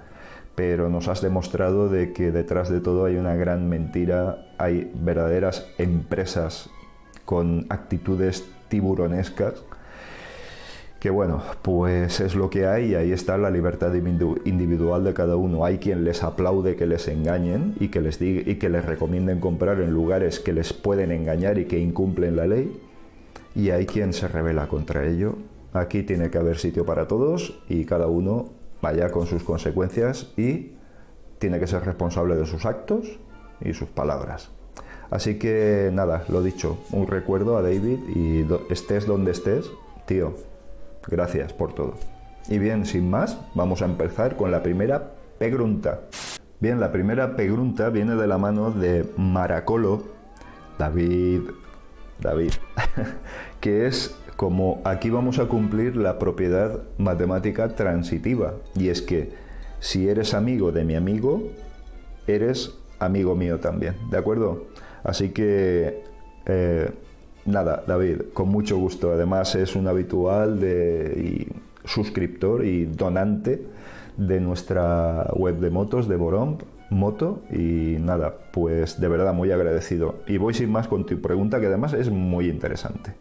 Pero 0.55 0.87
nos 0.89 1.09
has 1.09 1.21
demostrado 1.21 1.89
de 1.89 2.13
que 2.13 2.31
detrás 2.31 2.69
de 2.69 2.79
todo 2.79 3.03
hay 3.03 3.17
una 3.17 3.35
gran 3.35 3.67
mentira, 3.67 4.47
hay 4.57 4.89
verdaderas 4.95 5.67
empresas 5.77 6.69
con 7.25 7.65
actitudes 7.69 8.49
tiburonescas 8.69 9.61
que 10.99 11.09
bueno, 11.09 11.41
pues 11.61 12.19
es 12.19 12.35
lo 12.35 12.49
que 12.49 12.67
hay 12.67 12.91
y 12.91 12.95
ahí 12.95 13.11
está 13.13 13.37
la 13.37 13.49
libertad 13.49 13.93
individual 13.93 15.05
de 15.05 15.13
cada 15.13 15.37
uno. 15.37 15.63
Hay 15.63 15.77
quien 15.77 16.03
les 16.03 16.23
aplaude 16.23 16.75
que 16.75 16.85
les 16.85 17.07
engañen 17.07 17.75
y 17.79 17.87
que 17.87 18.01
les, 18.01 18.21
y 18.21 18.55
que 18.55 18.69
les 18.69 18.83
recomienden 18.83 19.39
comprar 19.39 19.79
en 19.79 19.91
lugares 19.91 20.41
que 20.41 20.51
les 20.51 20.73
pueden 20.73 21.11
engañar 21.11 21.57
y 21.57 21.65
que 21.65 21.79
incumplen 21.79 22.35
la 22.35 22.47
ley. 22.47 22.81
Y 23.55 23.69
hay 23.69 23.85
quien 23.85 24.11
se 24.11 24.27
revela 24.27 24.67
contra 24.67 25.05
ello. 25.05 25.35
Aquí 25.71 26.03
tiene 26.03 26.29
que 26.29 26.37
haber 26.37 26.57
sitio 26.57 26.85
para 26.85 27.07
todos 27.07 27.61
y 27.69 27.85
cada 27.85 28.07
uno 28.07 28.49
vaya 28.81 29.09
con 29.09 29.25
sus 29.25 29.43
consecuencias 29.43 30.33
y 30.35 30.73
tiene 31.37 31.59
que 31.59 31.67
ser 31.67 31.85
responsable 31.85 32.35
de 32.35 32.45
sus 32.45 32.65
actos 32.65 33.19
y 33.61 33.73
sus 33.73 33.87
palabras. 33.87 34.49
Así 35.11 35.39
que 35.39 35.91
nada, 35.93 36.25
lo 36.27 36.43
dicho, 36.43 36.77
un 36.91 37.07
recuerdo 37.07 37.57
a 37.57 37.61
David 37.61 37.99
y 38.13 38.45
estés 38.69 39.05
donde 39.07 39.31
estés, 39.31 39.71
tío, 40.05 40.33
Gracias 41.09 41.53
por 41.53 41.73
todo. 41.73 41.95
Y 42.47 42.59
bien, 42.59 42.85
sin 42.85 43.09
más, 43.09 43.39
vamos 43.55 43.81
a 43.81 43.85
empezar 43.85 44.35
con 44.35 44.51
la 44.51 44.63
primera 44.63 45.11
pregunta. 45.37 46.01
Bien, 46.59 46.79
la 46.79 46.91
primera 46.91 47.35
pregunta 47.35 47.89
viene 47.89 48.15
de 48.15 48.27
la 48.27 48.37
mano 48.37 48.71
de 48.71 49.05
Maracolo, 49.17 50.03
David, 50.77 51.41
David, 52.19 52.51
que 53.61 53.87
es 53.87 54.15
como 54.35 54.81
aquí 54.83 55.09
vamos 55.09 55.39
a 55.39 55.47
cumplir 55.47 55.95
la 55.95 56.19
propiedad 56.19 56.81
matemática 56.97 57.75
transitiva. 57.75 58.53
Y 58.75 58.89
es 58.89 59.01
que 59.01 59.33
si 59.79 60.09
eres 60.09 60.33
amigo 60.33 60.71
de 60.71 60.83
mi 60.83 60.95
amigo, 60.95 61.43
eres 62.27 62.77
amigo 62.99 63.35
mío 63.35 63.59
también, 63.59 63.95
¿de 64.09 64.17
acuerdo? 64.17 64.67
Así 65.03 65.29
que 65.29 66.03
eh, 66.45 66.91
Nada, 67.49 67.83
David, 67.87 68.21
con 68.33 68.49
mucho 68.49 68.77
gusto. 68.77 69.11
Además 69.11 69.55
es 69.55 69.75
un 69.75 69.87
habitual 69.87 70.59
de, 70.59 71.47
suscriptor 71.83 72.63
y 72.63 72.85
donante 72.85 73.65
de 74.17 74.39
nuestra 74.39 75.27
web 75.33 75.59
de 75.59 75.69
motos 75.69 76.07
de 76.07 76.15
Boromp 76.15 76.61
Moto 76.91 77.43
y 77.51 77.97
nada, 77.99 78.35
pues 78.51 78.99
de 78.99 79.07
verdad 79.07 79.33
muy 79.33 79.51
agradecido. 79.51 80.19
Y 80.27 80.37
voy 80.37 80.53
sin 80.53 80.71
más 80.71 80.87
con 80.87 81.05
tu 81.05 81.19
pregunta 81.21 81.59
que 81.59 81.67
además 81.67 81.93
es 81.93 82.09
muy 82.09 82.49
interesante. 82.49 83.13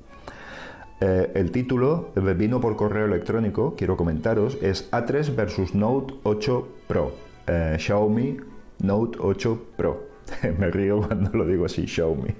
Eh, 1.01 1.31
el 1.35 1.53
título 1.53 2.11
vino 2.37 2.61
por 2.61 2.77
correo 2.77 3.07
electrónico, 3.07 3.75
quiero 3.77 3.97
comentaros, 3.97 4.59
es 4.63 4.91
A3 4.91 5.35
versus 5.35 5.75
Note 5.75 6.15
8 6.23 6.69
Pro. 6.87 7.13
Eh, 7.47 7.77
Xiaomi 7.79 8.39
Note 8.83 9.19
8 9.21 9.63
Pro. 9.77 10.09
Me 10.59 10.71
río 10.71 11.01
cuando 11.07 11.31
lo 11.37 11.47
digo 11.47 11.67
así, 11.67 11.87
Xiaomi. 11.87 12.35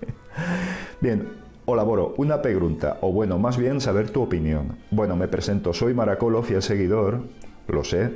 Bien, 1.01 1.29
Hola 1.71 1.83
Boro, 1.83 2.15
una 2.17 2.41
pregunta, 2.41 2.97
o 3.03 3.13
bueno, 3.13 3.39
más 3.39 3.59
bien 3.59 3.83
saber 3.83 4.09
tu 4.09 4.23
opinión. 4.23 4.79
Bueno, 4.91 5.17
me 5.17 5.29
presento, 5.29 5.75
soy 5.75 5.93
Maracolo, 5.93 6.43
fiel 6.43 6.63
seguidor, 6.63 7.21
lo 7.67 7.85
sé. 7.85 8.11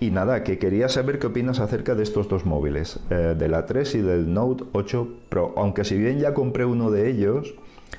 Y 0.00 0.10
nada, 0.10 0.42
que 0.42 0.56
quería 0.56 0.88
saber 0.88 1.18
qué 1.18 1.26
opinas 1.26 1.60
acerca 1.60 1.94
de 1.94 2.02
estos 2.02 2.30
dos 2.30 2.46
móviles, 2.46 2.98
eh, 3.10 3.34
del 3.38 3.52
A3 3.52 3.96
y 3.96 3.98
del 4.00 4.32
Note 4.32 4.64
8 4.72 5.06
Pro. 5.28 5.52
Aunque 5.58 5.84
si 5.84 5.98
bien 5.98 6.18
ya 6.18 6.32
compré 6.32 6.64
uno 6.64 6.90
de 6.90 7.10
ellos, 7.10 7.54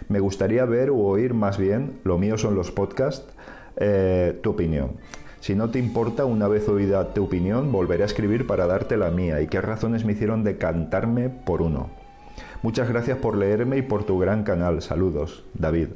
me 0.10 0.20
gustaría 0.20 0.66
ver 0.66 0.90
o 0.90 0.98
oír 0.98 1.36
más 1.36 1.60
bien, 1.60 2.00
lo 2.04 2.18
mío 2.18 2.40
son 2.40 2.56
los 2.56 2.72
podcasts, 2.72 3.32
eh, 3.78 4.40
tu 4.42 4.50
opinión. 4.50 4.94
Si 5.40 5.54
no 5.54 5.70
te 5.70 5.78
importa, 5.78 6.26
una 6.26 6.48
vez 6.48 6.68
oída 6.68 7.14
tu 7.14 7.26
opinión, 7.26 7.72
volveré 7.72 8.02
a 8.02 8.08
escribir 8.08 8.48
para 8.48 8.66
darte 8.66 8.98
la 8.98 9.12
mía 9.12 9.40
y 9.40 9.46
qué 9.46 9.62
razones 9.62 10.04
me 10.04 10.14
hicieron 10.14 10.44
decantarme 10.44 11.30
por 11.30 11.62
uno. 11.62 12.03
Muchas 12.62 12.90
gracias 12.90 13.18
por 13.18 13.38
leerme 13.38 13.78
y 13.78 13.82
por 13.82 14.04
tu 14.06 14.18
gran 14.20 14.44
canal. 14.44 14.82
Saludos, 14.82 15.44
David. 15.54 15.90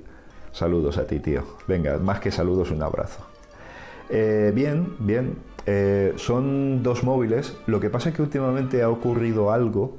Saludos 0.52 0.98
a 0.98 1.06
ti, 1.06 1.20
tío. 1.20 1.44
Venga, 1.68 1.98
más 1.98 2.20
que 2.20 2.32
saludos, 2.32 2.72
un 2.72 2.82
abrazo. 2.82 3.26
Eh, 4.10 4.52
bien, 4.54 4.96
bien. 5.00 5.36
Eh, 5.66 6.14
son 6.16 6.82
dos 6.84 7.04
móviles. 7.04 7.56
Lo 7.68 7.80
que 7.80 7.90
pasa 7.90 8.10
es 8.10 8.16
que 8.16 8.22
últimamente 8.22 8.82
ha 8.82 8.90
ocurrido 8.90 9.52
algo 9.52 9.98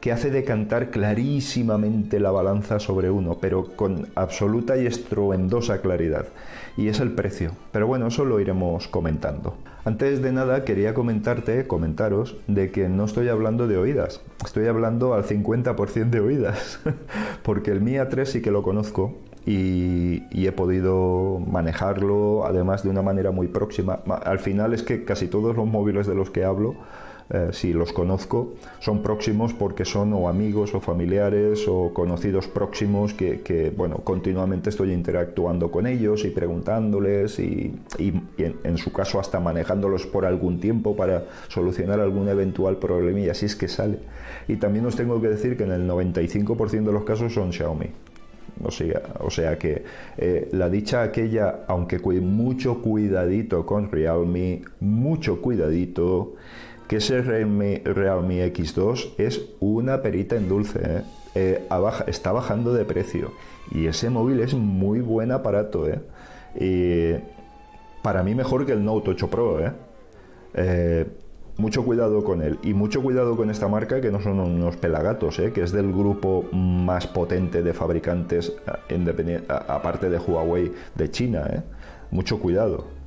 que 0.00 0.12
hace 0.12 0.30
decantar 0.30 0.90
clarísimamente 0.90 2.20
la 2.20 2.30
balanza 2.30 2.78
sobre 2.78 3.10
uno, 3.10 3.38
pero 3.40 3.76
con 3.76 4.08
absoluta 4.14 4.76
y 4.78 4.86
estruendosa 4.86 5.82
claridad, 5.82 6.26
y 6.76 6.88
es 6.88 7.00
el 7.00 7.12
precio. 7.12 7.52
Pero 7.70 7.86
bueno, 7.86 8.06
eso 8.06 8.24
lo 8.24 8.40
iremos 8.40 8.88
comentando. 8.88 9.56
Antes 9.84 10.20
de 10.20 10.32
nada, 10.32 10.64
quería 10.64 10.92
comentarte, 10.92 11.66
comentaros, 11.66 12.36
de 12.46 12.70
que 12.70 12.88
no 12.88 13.06
estoy 13.06 13.28
hablando 13.28 13.66
de 13.66 13.78
oídas, 13.78 14.20
estoy 14.44 14.66
hablando 14.66 15.14
al 15.14 15.24
50% 15.24 16.10
de 16.10 16.20
oídas, 16.20 16.80
porque 17.42 17.70
el 17.70 17.80
Mi 17.80 17.92
A3 17.92 18.26
sí 18.26 18.42
que 18.42 18.50
lo 18.50 18.62
conozco 18.62 19.16
y, 19.46 20.24
y, 20.30 20.46
he 20.46 20.52
podido 20.52 21.40
manejarlo, 21.40 22.44
además 22.44 22.82
de 22.82 22.90
una 22.90 23.00
manera 23.00 23.30
muy 23.30 23.48
próxima. 23.48 24.00
Al 24.24 24.38
final 24.38 24.74
es 24.74 24.82
que 24.82 25.06
casi 25.06 25.28
todos 25.28 25.56
los 25.56 25.66
móviles 25.66 26.06
de 26.06 26.14
los 26.14 26.30
que 26.30 26.44
hablo 26.44 26.76
eh, 27.32 27.50
si 27.52 27.72
los 27.72 27.92
conozco, 27.92 28.54
son 28.80 29.02
próximos 29.02 29.54
porque 29.54 29.84
son 29.84 30.12
o 30.14 30.28
amigos 30.28 30.74
o 30.74 30.80
familiares 30.80 31.66
o 31.68 31.94
conocidos 31.94 32.48
próximos 32.48 33.14
que, 33.14 33.72
bueno, 33.76 33.98
continuamente 33.98 34.70
estoy 34.70 34.92
interactuando 34.92 35.70
con 35.70 35.86
ellos 35.86 36.24
y 36.24 36.30
preguntándoles 36.30 37.38
y, 37.38 37.72
en, 38.38 38.78
su 38.78 38.92
caso 38.92 39.20
hasta 39.20 39.38
manejándolos 39.38 40.06
por 40.06 40.26
algún 40.26 40.58
tiempo 40.58 40.96
para 40.96 41.24
solucionar 41.48 42.00
algún 42.00 42.28
eventual 42.28 42.78
problema 42.78 43.20
y 43.20 43.28
así 43.28 43.46
es 43.46 43.54
que 43.54 43.68
sale. 43.68 44.00
Y 44.48 44.56
también 44.56 44.86
os 44.86 44.96
tengo 44.96 45.20
que 45.20 45.28
decir 45.28 45.56
que 45.56 45.62
en 45.62 45.72
el 45.72 45.88
95% 45.88 46.84
de 46.84 46.92
los 46.92 47.04
casos 47.04 47.32
son 47.32 47.52
Xiaomi. 47.52 47.90
O 48.62 48.70
sea, 48.70 49.02
o 49.20 49.30
sea 49.30 49.56
que 49.56 49.84
eh, 50.18 50.48
la 50.52 50.68
dicha 50.68 51.02
aquella, 51.02 51.60
aunque 51.68 51.98
mucho 51.98 52.82
cuidadito 52.82 53.64
con 53.64 53.90
Realme, 53.90 54.62
mucho 54.80 55.40
cuidadito, 55.40 56.34
que 56.90 56.96
ese 56.96 57.22
Realme, 57.22 57.84
X2 57.84 59.12
es 59.16 59.42
una 59.60 60.02
perita 60.02 60.34
en 60.34 60.48
dulce. 60.48 60.80
¿eh? 60.82 61.02
Eh, 61.36 61.68
está 62.08 62.32
bajando 62.32 62.72
de 62.72 62.84
precio 62.84 63.30
y 63.70 63.86
ese 63.86 64.10
móvil 64.10 64.40
es 64.40 64.54
muy 64.54 65.00
buen 65.00 65.30
aparato. 65.30 65.86
¿eh? 65.88 66.00
Y 66.58 67.14
para 68.02 68.24
mí 68.24 68.34
mejor 68.34 68.66
que 68.66 68.72
el 68.72 68.84
Note 68.84 69.10
8 69.10 69.30
Pro. 69.30 69.60
mucho 71.58 71.84
cuidado 71.84 72.24
con 72.24 72.42
él 72.42 72.58
y 72.64 72.74
mucho 72.74 73.00
cuidado 73.04 73.36
con 73.36 73.50
esta 73.50 73.68
marca 73.68 74.00
que 74.00 74.10
no 74.10 74.20
son 74.20 74.40
unos 74.40 74.76
pelagatos, 74.76 75.40
que 75.54 75.62
es 75.62 75.70
del 75.70 75.92
grupo 75.92 76.48
más 76.50 77.06
potente 77.06 77.62
de 77.62 77.72
fabricantes 77.72 78.52
aparte 79.46 80.10
de 80.10 80.18
Huawei 80.18 80.72
de 80.96 81.08
China. 81.08 81.62
Mucho 82.10 82.40
cuidado. 82.40 82.99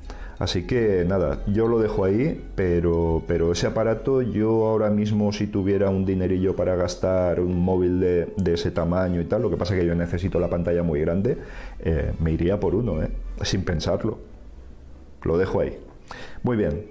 Así 0.43 0.67
que 0.67 1.05
nada, 1.07 1.41
yo 1.47 1.69
lo 1.69 1.79
dejo 1.79 2.03
ahí, 2.03 2.45
pero, 2.53 3.23
pero 3.27 3.53
ese 3.53 3.65
aparato 3.65 4.21
yo 4.21 4.65
ahora 4.65 4.89
mismo 4.89 5.31
si 5.31 5.47
tuviera 5.47 5.89
un 5.89 6.05
dinerillo 6.05 6.53
para 6.53 6.75
gastar 6.75 7.39
un 7.39 7.63
móvil 7.63 8.01
de, 8.01 8.53
ese 8.53 8.69
tamaño 8.69 9.21
y 9.21 9.23
tal, 9.23 9.41
lo 9.41 9.49
que 9.49 9.55
pasa 9.55 9.73
que 9.73 9.85
yo 9.85 9.95
necesito 9.95 10.41
la 10.41 10.49
pantalla 10.49 10.83
muy 10.83 10.99
grande, 10.99 11.37
eh, 11.79 12.11
me 12.19 12.33
iría 12.33 12.59
por 12.59 12.75
uno, 12.75 13.01
eh, 13.01 13.09
sin 13.43 13.63
pensarlo. 13.63 14.19
Lo 15.21 15.37
dejo 15.37 15.61
ahí. 15.61 15.79
Muy 16.41 16.57
bien. 16.57 16.87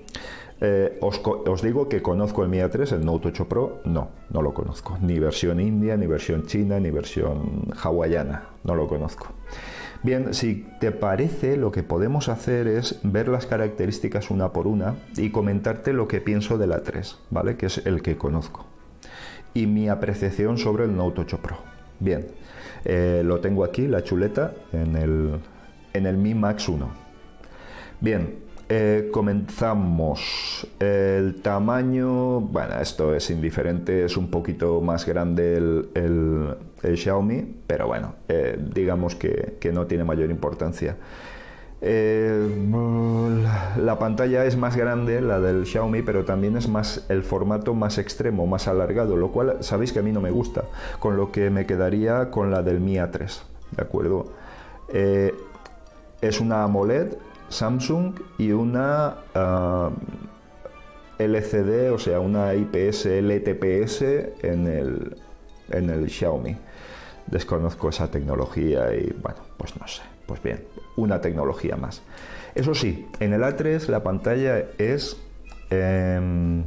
Eh, 0.63 0.97
os, 1.03 1.21
os, 1.23 1.61
digo 1.61 1.91
que 1.91 2.01
conozco 2.01 2.45
el 2.45 2.49
Mi 2.49 2.57
A3, 2.57 2.95
el 2.95 3.05
Note 3.05 3.29
8 3.29 3.49
Pro, 3.51 3.81
no, 3.85 4.13
no 4.31 4.41
lo 4.41 4.55
conozco. 4.55 4.97
Ni 5.03 5.19
versión 5.19 5.61
india, 5.61 5.95
ni 5.99 6.07
versión 6.07 6.47
china, 6.47 6.81
ni 6.81 6.91
versión 6.91 7.67
hawaiana, 7.83 8.45
no 8.65 8.75
lo 8.75 8.89
conozco. 8.89 9.27
Bien, 10.03 10.35
si 10.35 10.67
te 10.81 10.91
parece, 10.91 11.57
lo 11.57 11.71
que 11.71 11.85
podemos 11.85 12.29
hacer 12.29 12.67
es 12.67 12.99
ver 13.05 13.29
las 13.29 13.47
características 13.47 14.31
una 14.31 14.53
por 14.53 14.67
una 14.67 14.97
y 15.17 15.31
comentarte 15.31 15.93
lo 15.93 16.09
que 16.09 16.21
pienso 16.21 16.59
de 16.59 16.67
la 16.67 16.83
3, 16.83 17.19
¿vale? 17.31 17.57
Que 17.57 17.67
es 17.67 17.87
el 17.87 18.03
que 18.03 18.17
conozco. 18.17 18.67
Y 19.55 19.69
mi 19.69 19.89
apreciación 19.89 20.59
sobre 20.59 20.85
el 20.87 20.97
Note 20.97 21.21
8 21.21 21.39
Pro. 21.39 21.59
Bien, 22.01 22.27
eh, 22.85 23.23
lo 23.25 23.39
tengo 23.39 23.63
aquí, 23.63 23.87
la 23.87 24.03
chuleta, 24.03 24.55
en 24.73 24.97
el, 24.97 25.39
en 25.93 26.07
el 26.07 26.17
Mi 26.17 26.35
Max 26.35 26.69
1. 26.69 26.91
Bien, 28.01 28.39
eh, 28.75 29.11
comenzamos. 29.13 30.67
El 30.81 31.43
tamaño, 31.43 32.41
bueno, 32.41 32.79
esto 32.81 33.15
es 33.15 33.29
indiferente, 33.29 34.07
es 34.07 34.17
un 34.17 34.31
poquito 34.31 34.81
más 34.81 35.05
grande 35.05 35.57
el, 35.93 36.57
Xiaomi, 36.97 37.57
pero 37.67 37.87
bueno, 37.87 38.15
eh, 38.29 38.59
digamos 38.75 39.15
que, 39.15 39.59
no 39.75 39.87
tiene 39.87 40.05
mayor 40.05 40.31
importancia. 40.31 40.97
Eh, 41.83 42.49
la 43.77 43.99
pantalla 43.99 44.47
es 44.47 44.57
más 44.57 44.75
grande, 44.75 45.21
la 45.21 45.39
del 45.39 45.67
Xiaomi, 45.67 46.01
pero 46.01 46.25
también 46.25 46.57
es 46.57 46.67
más 46.67 47.05
el 47.11 47.25
formato 47.25 47.75
más 47.75 47.99
extremo, 47.99 48.47
más 48.47 48.69
alargado, 48.69 49.19
lo 49.19 49.33
cual 49.33 49.59
sabéis 49.61 49.93
que 49.93 49.99
a 49.99 50.03
mí 50.03 50.13
no 50.13 50.23
me 50.23 50.31
gusta, 50.31 50.65
con 50.99 51.19
lo 51.19 51.31
que 51.31 51.51
me 51.51 51.67
quedaría 51.67 52.31
con 52.31 52.51
la 52.51 52.63
del 52.63 52.81
Mi 52.81 52.95
A3, 52.95 53.43
¿de 53.77 53.83
acuerdo? 53.83 54.33
es 56.23 56.41
una 56.41 56.65
AMOLED 56.65 57.17
Samsung 57.53 58.15
y 58.39 58.53
una 58.53 59.17
ah, 59.35 59.91
LCD, 61.19 61.93
o 61.93 61.99
sea, 61.99 62.21
una 62.21 62.55
IPS 62.55 63.07
LTPS 63.07 64.03
en 64.43 64.67
el, 64.67 65.17
en 65.71 65.91
el 65.91 66.11
Xiaomi. 66.11 66.57
Desconozco 67.27 67.89
esa 67.89 68.11
tecnología 68.11 68.95
y 68.95 69.15
bueno, 69.23 69.39
pues 69.57 69.79
no 69.79 69.87
sé. 69.87 70.03
Pues 70.27 70.43
bien, 70.43 70.65
una 70.97 71.21
tecnología 71.21 71.77
más. 71.77 72.03
Eso 72.55 72.75
sí, 72.75 73.07
en 73.21 73.33
el 73.33 73.43
A3 73.43 73.89
la 73.89 74.03
pantalla 74.03 74.59
es 74.79 75.17
em, 75.71 76.65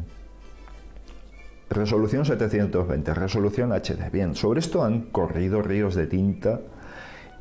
resolución 1.69 2.25
720, 2.25 3.13
resolución 3.13 3.71
HD. 3.71 4.11
Bien, 4.11 4.35
sobre 4.35 4.59
esto 4.59 4.83
han 4.83 5.01
corrido 5.03 5.61
ríos 5.61 5.95
de 5.95 6.07
tinta 6.07 6.61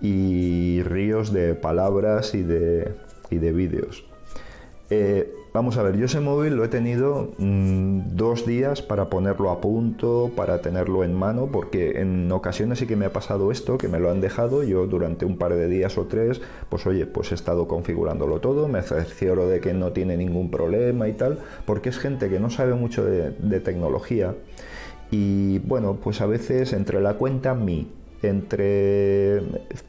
y 0.01 0.83
ríos 0.83 1.33
de 1.33 1.55
palabras 1.55 2.35
y 2.35 2.43
de, 2.43 2.95
de 3.39 3.53
vídeos. 3.53 4.05
Eh, 4.91 5.33
vamos 5.55 5.79
a 5.79 5.83
ver, 5.83 5.97
yo 5.97 6.05
ese 6.05 6.21
móvil 6.21 6.57
lo 6.57 6.65
he 6.65 6.69
tenido 6.69 7.33
mm, 7.39 8.17
dos 8.17 8.45
días 8.45 8.83
para 8.83 9.09
ponerlo 9.09 9.51
a 9.51 9.61
punto, 9.61 10.31
para 10.37 10.61
tenerlo 10.61 11.05
en 11.05 11.15
mano, 11.15 11.49
porque 11.51 12.01
en 12.01 12.31
ocasiones 12.31 12.81
sí 12.81 12.87
que 12.87 12.95
me 12.95 13.07
ha 13.07 13.13
pasado 13.13 13.51
esto, 13.51 13.79
que 13.79 13.89
me 13.89 13.99
lo 13.99 14.11
han 14.11 14.21
dejado, 14.21 14.63
yo 14.63 14.87
durante 14.87 15.25
un 15.25 15.39
par 15.39 15.55
de 15.55 15.69
días 15.69 15.97
o 15.97 16.05
tres, 16.05 16.43
pues 16.69 16.87
oye, 16.87 17.07
pues 17.07 17.33
he 17.33 17.35
estado 17.35 17.67
configurándolo 17.67 18.41
todo, 18.41 18.69
me 18.69 18.83
cercioro 18.83 19.49
de 19.49 19.61
que 19.61 19.73
no 19.73 19.93
tiene 19.93 20.19
ningún 20.19 20.51
problema 20.51 21.09
y 21.09 21.15
tal, 21.15 21.39
porque 21.65 21.89
es 21.89 21.99
gente 21.99 22.29
que 22.29 22.39
no 22.39 22.51
sabe 22.51 22.75
mucho 22.75 23.05
de, 23.05 23.31
de 23.31 23.61
tecnología 23.61 24.35
y 25.11 25.61
bueno, 25.61 25.99
pues 26.03 26.21
a 26.21 26.27
veces 26.27 26.73
entre 26.73 27.01
la 27.01 27.15
cuenta 27.15 27.55
mi 27.55 27.89
entre 28.23 29.43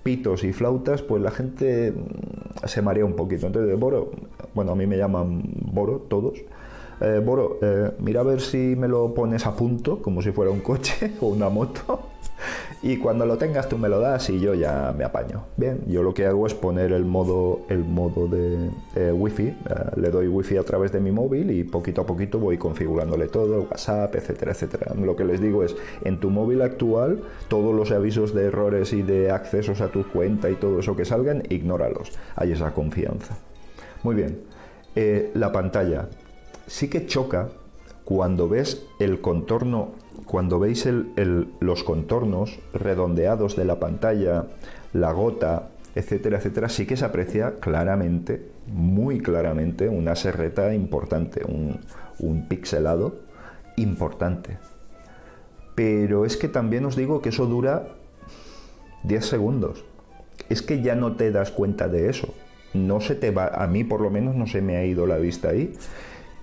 pitos 0.04 0.44
y 0.44 0.54
flautas, 0.54 1.02
pues 1.02 1.22
la 1.22 1.32
gente 1.32 1.92
mm, 1.92 2.68
se 2.68 2.82
marea 2.82 3.06
un 3.06 3.16
poquito. 3.16 3.48
Entonces, 3.48 3.78
Boro, 3.80 4.12
bueno, 4.54 4.72
a 4.72 4.76
mí 4.76 4.86
me 4.88 4.98
llaman 4.98 5.44
Boro, 5.72 6.00
todos. 6.10 6.40
Eh, 7.02 7.22
Boro, 7.24 7.60
eh, 7.62 7.92
mira 8.00 8.22
a 8.22 8.24
ver 8.24 8.42
si 8.42 8.58
me 8.58 8.88
lo 8.88 9.14
pones 9.14 9.46
a 9.46 9.56
punto, 9.56 10.02
como 10.02 10.22
si 10.22 10.32
fuera 10.32 10.52
un 10.52 10.62
coche 10.62 11.12
o 11.22 11.28
una 11.28 11.50
moto 11.50 12.15
y 12.82 12.98
cuando 12.98 13.26
lo 13.26 13.38
tengas 13.38 13.68
tú 13.68 13.78
me 13.78 13.90
lo 13.90 14.00
das 14.00 14.30
y 14.30 14.40
yo 14.40 14.54
ya 14.54 14.94
me 14.98 15.04
apaño. 15.04 15.46
Bien, 15.58 15.82
yo 15.88 16.04
lo 16.04 16.14
que 16.14 16.26
hago 16.26 16.46
es 16.48 16.54
poner 16.54 16.92
el 16.92 17.06
modo, 17.06 17.62
el 17.70 17.84
modo 17.84 18.28
de 18.28 18.70
eh, 18.96 19.12
wifi, 19.12 19.48
eh, 19.48 19.56
le 19.96 20.10
doy 20.10 20.28
wifi 20.28 20.58
a 20.58 20.64
través 20.64 20.92
de 20.92 21.00
mi 21.00 21.12
móvil 21.12 21.52
y 21.52 21.64
poquito 21.64 22.02
a 22.02 22.06
poquito 22.06 22.40
voy 22.40 22.58
configurándole 22.58 23.28
todo, 23.28 23.64
WhatsApp, 23.64 24.16
etcétera, 24.16 24.52
etcétera. 24.52 24.94
Lo 24.96 25.16
que 25.16 25.26
les 25.26 25.42
digo 25.42 25.64
es, 25.64 25.76
en 26.04 26.20
tu 26.20 26.30
móvil 26.30 26.62
actual, 26.62 27.22
todos 27.48 27.74
los 27.76 27.92
avisos 27.92 28.34
de 28.34 28.46
errores 28.46 28.94
y 28.94 29.02
de 29.02 29.32
accesos 29.32 29.82
a 29.82 29.90
tu 29.90 30.08
cuenta 30.08 30.50
y 30.50 30.56
todo 30.56 30.80
eso 30.80 30.96
que 30.96 31.06
salgan, 31.06 31.44
ignóralos. 31.50 32.12
Hay 32.36 32.52
esa 32.52 32.74
confianza. 32.74 33.38
Muy 34.04 34.16
bien, 34.16 34.42
eh, 34.96 35.32
la 35.34 35.52
pantalla 35.52 36.10
sí 36.68 36.90
que 36.90 37.06
choca 37.06 37.50
cuando 38.04 38.48
ves 38.48 38.86
el 39.00 39.20
contorno, 39.20 39.94
cuando 40.26 40.60
veis 40.60 40.88
los 41.60 41.84
contornos 41.84 42.60
redondeados 42.74 43.56
de 43.56 43.66
la 43.66 43.80
pantalla, 43.80 44.46
la 44.94 45.12
gota, 45.12 45.70
etcétera, 45.96 46.38
etcétera, 46.38 46.70
sí 46.70 46.86
que 46.86 46.98
se 46.98 47.06
aprecia 47.06 47.60
claramente, 47.60 48.50
muy 48.68 49.20
claramente, 49.20 49.90
una 49.90 50.16
serreta 50.16 50.74
importante, 50.74 51.44
un, 51.46 51.80
un 52.20 52.48
pixelado 52.48 53.16
importante. 53.78 54.58
Pero 55.76 56.26
es 56.26 56.38
que 56.38 56.48
también 56.48 56.86
os 56.86 56.96
digo 56.96 57.22
que 57.22 57.30
eso 57.30 57.46
dura 57.46 57.88
10 59.04 59.26
segundos. 59.26 59.84
Es 60.50 60.62
que 60.62 60.82
ya 60.82 60.96
no 60.96 61.16
te 61.16 61.32
das 61.32 61.52
cuenta 61.52 61.88
de 61.88 62.10
eso. 62.10 62.34
No 62.74 63.02
se 63.02 63.16
te 63.16 63.32
va, 63.32 63.48
a 63.48 63.68
mí 63.68 63.84
por 63.84 64.02
lo 64.02 64.10
menos 64.10 64.36
no 64.36 64.48
se 64.48 64.62
me 64.62 64.78
ha 64.78 64.86
ido 64.86 65.06
la 65.06 65.18
vista 65.18 65.50
ahí 65.50 65.74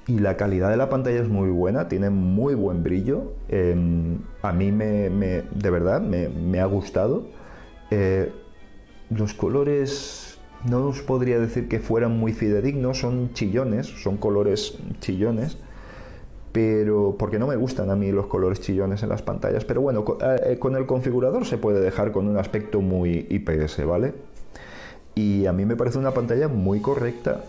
y 0.07 0.19
la 0.19 0.37
calidad 0.37 0.71
de 0.71 0.77
la 0.77 0.89
pantalla 0.89 1.21
es 1.21 1.29
muy 1.29 1.51
buena, 1.51 1.89
tiene 1.89 2.11
muy 2.11 2.55
buen 2.55 2.83
brillo. 2.83 3.35
Em, 3.49 4.19
a 4.43 4.53
mí 4.53 4.73
me, 4.73 5.09
de 5.09 5.71
verdad 5.71 6.01
me, 6.01 6.61
ha 6.61 6.67
gustado. 6.67 7.27
Eh, 7.91 8.33
los 9.11 9.35
colores 9.35 10.39
no 10.69 10.87
os 10.89 11.03
podría 11.03 11.39
decir 11.39 11.69
que 11.69 11.79
fueran 11.79 12.19
muy 12.19 12.33
fidedignos, 12.33 12.99
son 12.99 13.33
chillones, 13.33 13.87
son 13.87 14.17
colores 14.17 14.79
chillones, 15.01 15.59
pero 16.51 17.17
porque 17.19 17.39
no 17.39 17.47
me 17.47 17.57
gustan 17.57 17.91
a 17.91 17.97
mí 17.97 18.11
los 18.11 18.27
colores 18.27 18.61
chillones 18.61 19.03
en 19.05 19.09
las 19.09 19.23
pantallas. 19.23 19.65
Pero 19.65 19.83
bueno, 19.83 20.05
eh, 20.21 20.59
con 20.59 20.75
el 20.77 20.87
configurador 20.87 21.47
se 21.47 21.59
puede 21.59 21.81
dejar 21.81 22.11
con 22.11 22.27
un 22.27 22.39
aspecto 22.39 22.81
muy 22.81 23.27
IPS, 23.31 23.85
¿vale? 23.87 24.15
Y 25.15 25.47
a 25.47 25.53
mí 25.53 25.65
me 25.65 25.77
parece 25.77 25.99
una 25.99 26.13
pantalla 26.13 26.49
muy 26.49 26.81
correcta. 26.81 27.45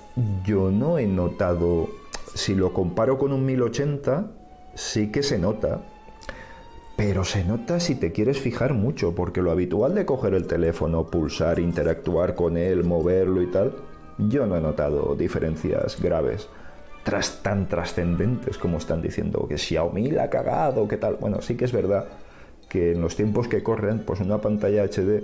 Yo 0.46 0.70
no 0.70 1.00
he 1.00 1.08
notado 1.08 2.03
si 2.34 2.56
lo 2.56 2.74
comparo 2.74 3.18
con 3.18 3.32
un 3.32 3.46
1080, 3.46 4.32
sí 4.76 5.12
que 5.12 5.24
se 5.24 5.38
nota. 5.38 5.82
Pero 6.96 7.24
se 7.24 7.44
nota 7.44 7.80
si 7.80 7.96
te 7.96 8.12
quieres 8.12 8.40
fijar 8.40 8.74
mucho, 8.74 9.16
porque 9.16 9.42
lo 9.42 9.52
habitual 9.52 9.96
de 9.96 10.06
coger 10.06 10.36
el 10.36 10.46
teléfono, 10.46 11.08
pulsar, 11.08 11.60
interactuar 11.60 12.36
con 12.36 12.56
él, 12.56 12.84
moverlo 12.84 13.42
y 13.42 13.48
tal, 13.48 13.74
yo 14.18 14.46
no 14.46 14.56
he 14.56 14.62
notado 14.62 15.16
diferencias 15.16 16.00
graves, 16.00 16.50
tras, 17.04 17.42
tan 17.42 17.68
trascendentes 17.68 18.58
como 18.58 18.78
están 18.78 19.02
diciendo, 19.02 19.48
que 19.48 19.58
Xiaomi 19.58 20.12
la 20.12 20.26
ha 20.26 20.30
cagado, 20.30 20.88
que 20.88 20.98
tal. 20.98 21.16
Bueno, 21.16 21.42
sí 21.42 21.56
que 21.56 21.66
es 21.66 21.72
verdad 21.72 22.06
que 22.70 22.92
en 22.92 23.02
los 23.02 23.16
tiempos 23.16 23.48
que 23.48 23.64
corren, 23.64 24.00
pues 24.00 24.20
una 24.20 24.40
pantalla 24.40 24.84
HD, 24.84 25.24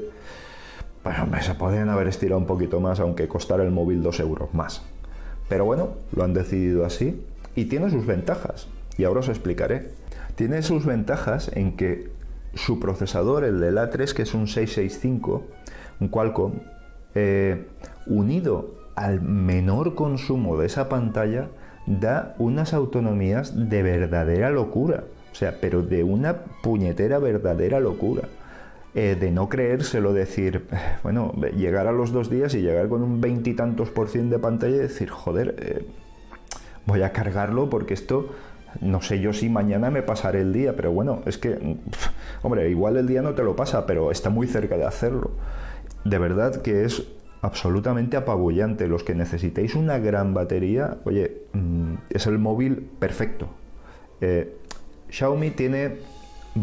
pues 1.03 1.45
se 1.45 1.53
podrían 1.53 1.89
haber 1.89 2.07
estirado 2.07 2.39
un 2.39 2.47
poquito 2.47 2.79
más, 2.79 2.99
aunque 2.99 3.27
costara 3.27 3.63
el 3.63 3.71
móvil 3.71 4.01
dos 4.01 4.19
euros 4.19 4.53
más. 4.53 4.81
Pero 5.49 5.65
bueno, 5.65 5.89
lo 6.15 6.23
han 6.23 6.33
decidido 6.33 6.85
así 6.85 7.25
y 7.55 7.65
tiene 7.65 7.89
sus 7.89 8.05
ventajas. 8.05 8.67
Y 8.97 9.03
ahora 9.03 9.21
os 9.21 9.29
explicaré. 9.29 9.89
Tiene 10.35 10.61
sus 10.61 10.85
ventajas 10.85 11.51
en 11.53 11.75
que 11.75 12.09
su 12.53 12.79
procesador, 12.79 13.43
el 13.43 13.59
del 13.59 13.77
A3, 13.77 14.13
que 14.13 14.21
es 14.21 14.33
un 14.33 14.47
665, 14.47 15.43
un 15.99 16.07
Qualcomm, 16.07 16.53
eh, 17.15 17.65
unido 18.07 18.75
al 18.95 19.21
menor 19.21 19.95
consumo 19.95 20.57
de 20.57 20.67
esa 20.67 20.87
pantalla, 20.87 21.49
da 21.85 22.35
unas 22.37 22.73
autonomías 22.73 23.69
de 23.69 23.83
verdadera 23.83 24.51
locura. 24.51 25.03
O 25.31 25.35
sea, 25.35 25.55
pero 25.59 25.81
de 25.81 26.03
una 26.03 26.37
puñetera 26.61 27.19
verdadera 27.19 27.79
locura. 27.79 28.23
Eh, 28.95 29.15
de 29.19 29.29
no 29.29 29.49
creérselo, 29.49 30.13
decir, 30.13 30.65
bueno, 31.03 31.33
llegar 31.55 31.85
a 31.85 31.91
los 31.91 32.11
dos 32.11 32.29
días 32.29 32.55
y 32.55 32.61
llegar 32.61 32.89
con 32.89 33.03
un 33.03 33.21
veintitantos 33.21 33.91
por 33.91 34.09
ciento 34.09 34.35
de 34.35 34.39
pantalla 34.39 34.77
y 34.77 34.79
decir, 34.79 35.09
joder, 35.09 35.55
eh, 35.59 35.85
voy 36.87 37.03
a 37.03 37.11
cargarlo 37.11 37.69
porque 37.69 37.93
esto, 37.93 38.29
no 38.81 39.01
sé 39.01 39.19
yo 39.19 39.31
si 39.31 39.47
mañana 39.47 39.91
me 39.91 40.01
pasaré 40.01 40.41
el 40.41 40.53
día, 40.53 40.75
pero 40.75 40.91
bueno, 40.91 41.21
es 41.27 41.37
que, 41.37 41.77
hombre, 42.41 42.67
igual 42.71 42.97
el 42.97 43.05
día 43.05 43.21
no 43.21 43.35
te 43.35 43.43
lo 43.43 43.55
pasa, 43.55 43.85
pero 43.85 44.09
está 44.09 44.31
muy 44.31 44.47
cerca 44.47 44.75
de 44.75 44.85
hacerlo. 44.85 45.31
De 46.03 46.17
verdad 46.17 46.63
que 46.63 46.83
es 46.83 47.03
absolutamente 47.41 48.17
apabullante. 48.17 48.87
Los 48.87 49.03
que 49.03 49.15
necesitéis 49.15 49.75
una 49.75 49.99
gran 49.99 50.33
batería, 50.33 50.97
oye, 51.03 51.43
mm, 51.53 51.93
es 52.09 52.27
el 52.27 52.39
móvil 52.39 52.89
perfecto. 52.99 53.47
Eh, 54.21 54.55
Xiaomi 55.09 55.51
tiene 55.51 55.97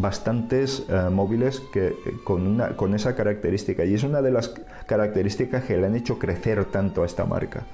bastantes 0.01 0.85
eh, 0.89 1.09
móviles 1.11 1.61
que, 1.73 1.89
eh, 1.89 1.95
con, 2.25 2.47
una, 2.47 2.77
con 2.77 2.95
esa 2.95 3.15
característica. 3.15 3.85
Y 3.85 3.95
es 3.95 4.03
una 4.03 4.23
de 4.23 4.31
las 4.31 4.55
características 4.87 5.65
que 5.65 5.77
le 5.77 5.87
han 5.87 5.97
hecho 5.97 6.19
crecer 6.19 6.65
tanto 6.67 7.03
a 7.03 7.07
esta 7.07 7.25
marca 7.25 7.65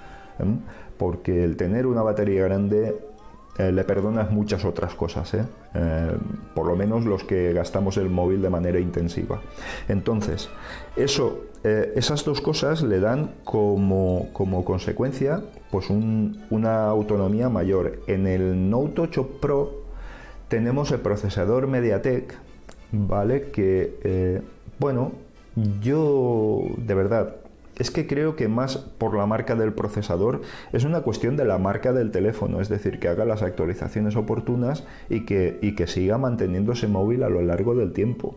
porque 0.99 1.45
el 1.45 1.57
tener 1.57 1.87
una 1.87 2.03
batería 2.03 2.43
grande 2.45 2.97
eh, 3.59 3.71
le 3.71 3.85
perdonas 3.85 4.31
muchas 4.31 4.65
otras 4.65 4.95
cosas 4.95 5.37
por 6.55 6.67
lo 6.67 6.75
menos 6.75 7.05
los 7.05 7.23
que 7.23 7.53
gastamos 7.53 7.97
el 7.97 8.09
móvil 8.09 8.43
de 8.43 8.51
manera 8.51 8.81
intensiva. 8.81 9.41
Entonces 9.89 10.49
eso 10.97 11.45
esas 11.63 12.25
dos 12.25 12.41
cosas 12.41 12.83
le 12.83 12.99
dan 12.99 13.35
como, 13.45 14.31
como 14.33 14.65
consecuencia 14.65 15.43
pues 15.71 15.91
una 15.91 16.87
autonomía 16.87 17.49
mayor. 17.49 18.01
En 18.07 18.27
el 18.27 18.69
Note 18.69 19.03
8 19.03 19.39
Pro 19.41 19.82
tenemos 20.53 20.93
el 20.93 21.01
procesador 21.01 21.67
MediaTek, 21.67 22.35
¿vale? 22.93 23.45
Que, 23.53 23.99
eh, 24.05 24.43
bueno, 24.79 25.13
yo 25.81 26.65
de 26.77 26.95
verdad, 26.95 27.37
es 27.79 27.91
que 27.91 28.07
creo 28.07 28.37
que 28.37 28.49
más 28.49 28.77
por 28.77 29.17
la 29.17 29.25
marca 29.25 29.55
del 29.55 29.73
procesador 29.73 30.43
es 30.75 30.85
una 30.85 31.01
cuestión 31.01 31.39
de 31.39 31.47
la 31.47 31.57
marca 31.57 31.95
del 31.95 32.11
teléfono, 32.11 32.61
es 32.61 32.69
decir, 32.69 33.01
que 33.01 33.09
haga 33.09 33.25
las 33.25 33.41
actualizaciones 33.41 34.15
oportunas 34.15 34.85
y 35.09 35.25
que, 35.25 35.59
y 35.63 35.75
que 35.75 35.87
siga 35.87 36.19
manteniéndose 36.19 36.87
móvil 36.87 37.23
a 37.23 37.31
lo 37.31 37.41
largo 37.41 37.75
del 37.75 37.95
tiempo. 37.95 38.37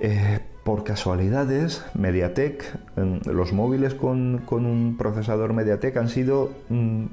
Eh, 0.00 0.40
por 0.64 0.84
casualidades, 0.84 1.84
MediaTek, 1.92 2.64
los 3.26 3.52
móviles 3.52 3.92
con, 3.92 4.40
un 4.48 4.96
procesador 4.96 5.52
MediaTek 5.52 5.98
han 5.98 6.08
sido... 6.08 6.50
Mm, 6.70 7.04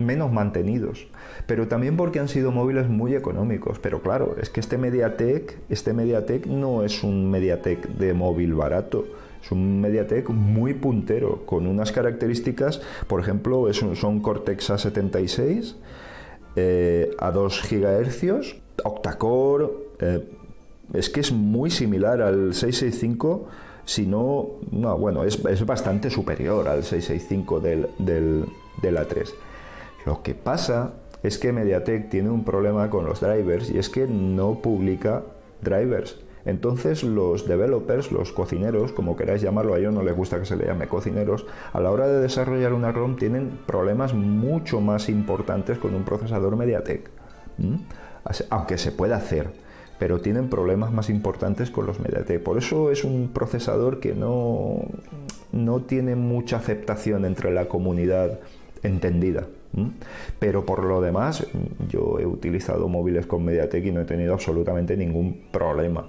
menos 0.00 0.32
mantenidos, 0.32 1.06
pero 1.46 1.68
también 1.68 1.96
porque 1.96 2.18
han 2.18 2.28
sido 2.28 2.50
móviles 2.50 2.88
muy 2.88 3.14
económicos. 3.14 3.78
Pero 3.78 4.02
claro, 4.02 4.36
es 4.40 4.50
que 4.50 4.60
este 4.60 4.78
Mediatek, 4.78 5.58
este 5.68 5.92
Mediatek 5.92 6.46
no 6.46 6.82
es 6.82 7.02
un 7.02 7.30
Mediatek 7.30 7.88
de 7.88 8.14
móvil 8.14 8.54
barato, 8.54 9.06
es 9.42 9.52
un 9.52 9.80
Mediatek 9.80 10.28
muy 10.30 10.74
puntero, 10.74 11.44
con 11.46 11.66
unas 11.66 11.92
características, 11.92 12.82
por 13.06 13.20
ejemplo, 13.20 13.72
son 13.72 14.20
Cortex 14.20 14.70
A76 14.70 15.76
eh, 16.56 17.10
a 17.18 17.30
2 17.30 17.62
GHz, 17.70 18.56
octa-core, 18.84 19.68
eh, 20.00 20.28
es 20.92 21.08
que 21.08 21.20
es 21.20 21.30
muy 21.30 21.70
similar 21.70 22.20
al 22.20 22.54
665 22.54 23.48
sino, 23.90 24.50
no, 24.70 24.96
bueno, 24.98 25.24
es, 25.24 25.42
bastante 25.66 26.10
superior 26.10 26.68
al 26.68 26.84
665 26.84 27.58
del, 27.58 27.88
del, 27.98 28.44
del 28.80 28.96
A3. 28.96 29.28
Lo 30.06 30.22
que 30.22 30.34
pasa 30.34 30.94
es 31.22 31.38
que 31.38 31.52
MediaTek 31.52 32.08
tiene 32.08 32.30
un 32.30 32.44
problema 32.44 32.88
con 32.88 33.04
los 33.04 33.20
drivers 33.20 33.70
y 33.70 33.78
es 33.78 33.88
que 33.88 34.06
no 34.06 34.60
publica 34.62 35.22
drivers. 35.60 36.18
Entonces 36.46 37.04
los 37.04 37.46
developers, 37.46 38.12
los 38.12 38.32
cocineros, 38.32 38.92
como 38.92 39.16
queráis 39.16 39.42
llamarlo, 39.42 39.74
a 39.74 39.78
ellos 39.78 39.92
no 39.92 40.02
les 40.02 40.16
gusta 40.16 40.38
que 40.38 40.46
se 40.46 40.56
le 40.56 40.66
llame 40.66 40.88
cocineros, 40.88 41.46
a 41.72 41.80
la 41.80 41.90
hora 41.90 42.06
de 42.08 42.20
desarrollar 42.20 42.72
una 42.72 42.92
ROM 42.92 43.16
tienen 43.16 43.58
problemas 43.66 44.14
mucho 44.14 44.80
más 44.80 45.08
importantes 45.08 45.78
con 45.78 45.94
un 45.94 46.04
procesador 46.04 46.56
MediaTek. 46.56 47.10
Aunque 48.48 48.78
se 48.78 48.92
puede 48.92 49.12
hacer, 49.12 49.50
pero 49.98 50.20
tienen 50.20 50.48
problemas 50.48 50.92
más 50.92 51.10
importantes 51.10 51.70
con 51.70 51.84
los 51.84 52.00
MediaTek. 52.00 52.42
Por 52.42 52.56
eso 52.56 52.90
es 52.90 53.04
un 53.04 53.30
procesador 53.34 54.00
que 54.00 54.14
no, 54.14 54.78
no 55.52 55.82
tiene 55.82 56.16
mucha 56.16 56.56
aceptación 56.56 57.26
entre 57.26 57.50
la 57.50 57.66
comunidad 57.66 58.40
entendida. 58.82 59.46
Pero 60.38 60.66
por 60.66 60.84
lo 60.84 61.00
demás, 61.00 61.46
yo 61.88 62.18
he 62.18 62.26
utilizado 62.26 62.88
móviles 62.88 63.26
con 63.26 63.44
MediaTek 63.44 63.86
y 63.86 63.92
no 63.92 64.00
he 64.00 64.04
tenido 64.04 64.32
absolutamente 64.32 64.96
ningún 64.96 65.42
problema. 65.50 66.06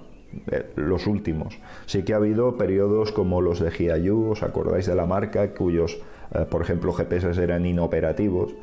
Eh, 0.50 0.64
los 0.76 1.06
últimos. 1.06 1.58
Sí 1.86 2.04
que 2.04 2.14
ha 2.14 2.16
habido 2.16 2.56
periodos 2.56 3.12
como 3.12 3.40
los 3.40 3.60
de 3.60 3.70
Hiayu, 3.70 4.30
¿os 4.30 4.42
acordáis 4.42 4.86
de 4.86 4.94
la 4.94 5.06
marca? 5.06 5.52
Cuyos, 5.52 6.00
eh, 6.34 6.46
por 6.48 6.62
ejemplo, 6.62 6.92
GPS 6.92 7.42
eran 7.42 7.66
inoperativos 7.66 8.54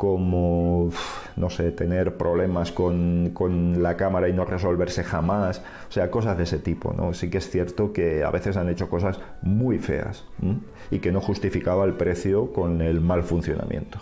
como, 0.00 0.88
no 1.36 1.50
sé, 1.50 1.72
tener 1.72 2.16
problemas 2.16 2.72
con, 2.72 3.34
la 3.82 3.98
cámara 3.98 4.30
y 4.30 4.32
no 4.32 4.46
resolverse 4.46 5.04
jamás, 5.04 5.62
o 5.90 5.92
sea, 5.92 6.10
cosas 6.10 6.38
de 6.38 6.44
ese 6.44 6.58
tipo, 6.58 6.94
¿no? 6.94 7.12
Sí 7.12 7.28
que 7.28 7.36
es 7.36 7.50
cierto 7.50 7.92
que 7.92 8.24
a 8.24 8.30
veces 8.30 8.56
han 8.56 8.70
hecho 8.70 8.88
cosas 8.88 9.20
muy 9.42 9.78
feas 9.78 10.24
y 10.90 11.00
que 11.00 11.12
no 11.12 11.20
justificaba 11.20 11.84
el 11.84 11.92
precio 11.92 12.50
con 12.54 12.80
el 12.80 13.02
mal 13.02 13.24
funcionamiento. 13.24 13.98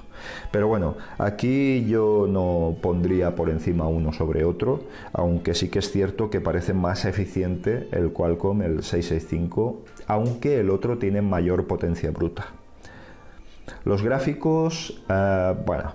Pero 0.53 0.69
bueno, 0.69 0.95
aquí 1.19 1.85
yo 1.89 2.29
no 2.29 2.77
pondría 2.81 3.35
por 3.35 3.51
encima 3.51 3.89
uno 3.89 4.13
sobre 4.13 4.45
otro, 4.45 4.85
aunque 5.13 5.53
sí 5.53 5.69
que 5.69 5.81
es 5.81 5.91
cierto 5.91 6.31
que 6.31 6.41
parece 6.41 6.75
más 6.75 7.07
eficiente 7.07 7.89
el 7.91 8.13
Qualcomm, 8.13 8.63
el 8.63 8.85
665, 8.85 9.83
aunque 10.07 10.61
el 10.61 10.71
otro 10.71 10.97
tiene 10.99 11.23
mayor 11.23 11.67
potencia 11.67 12.13
bruta. 12.13 12.53
Los 13.85 14.03
gráficos, 14.03 15.03
eh, 15.09 15.55
bueno, 15.67 15.95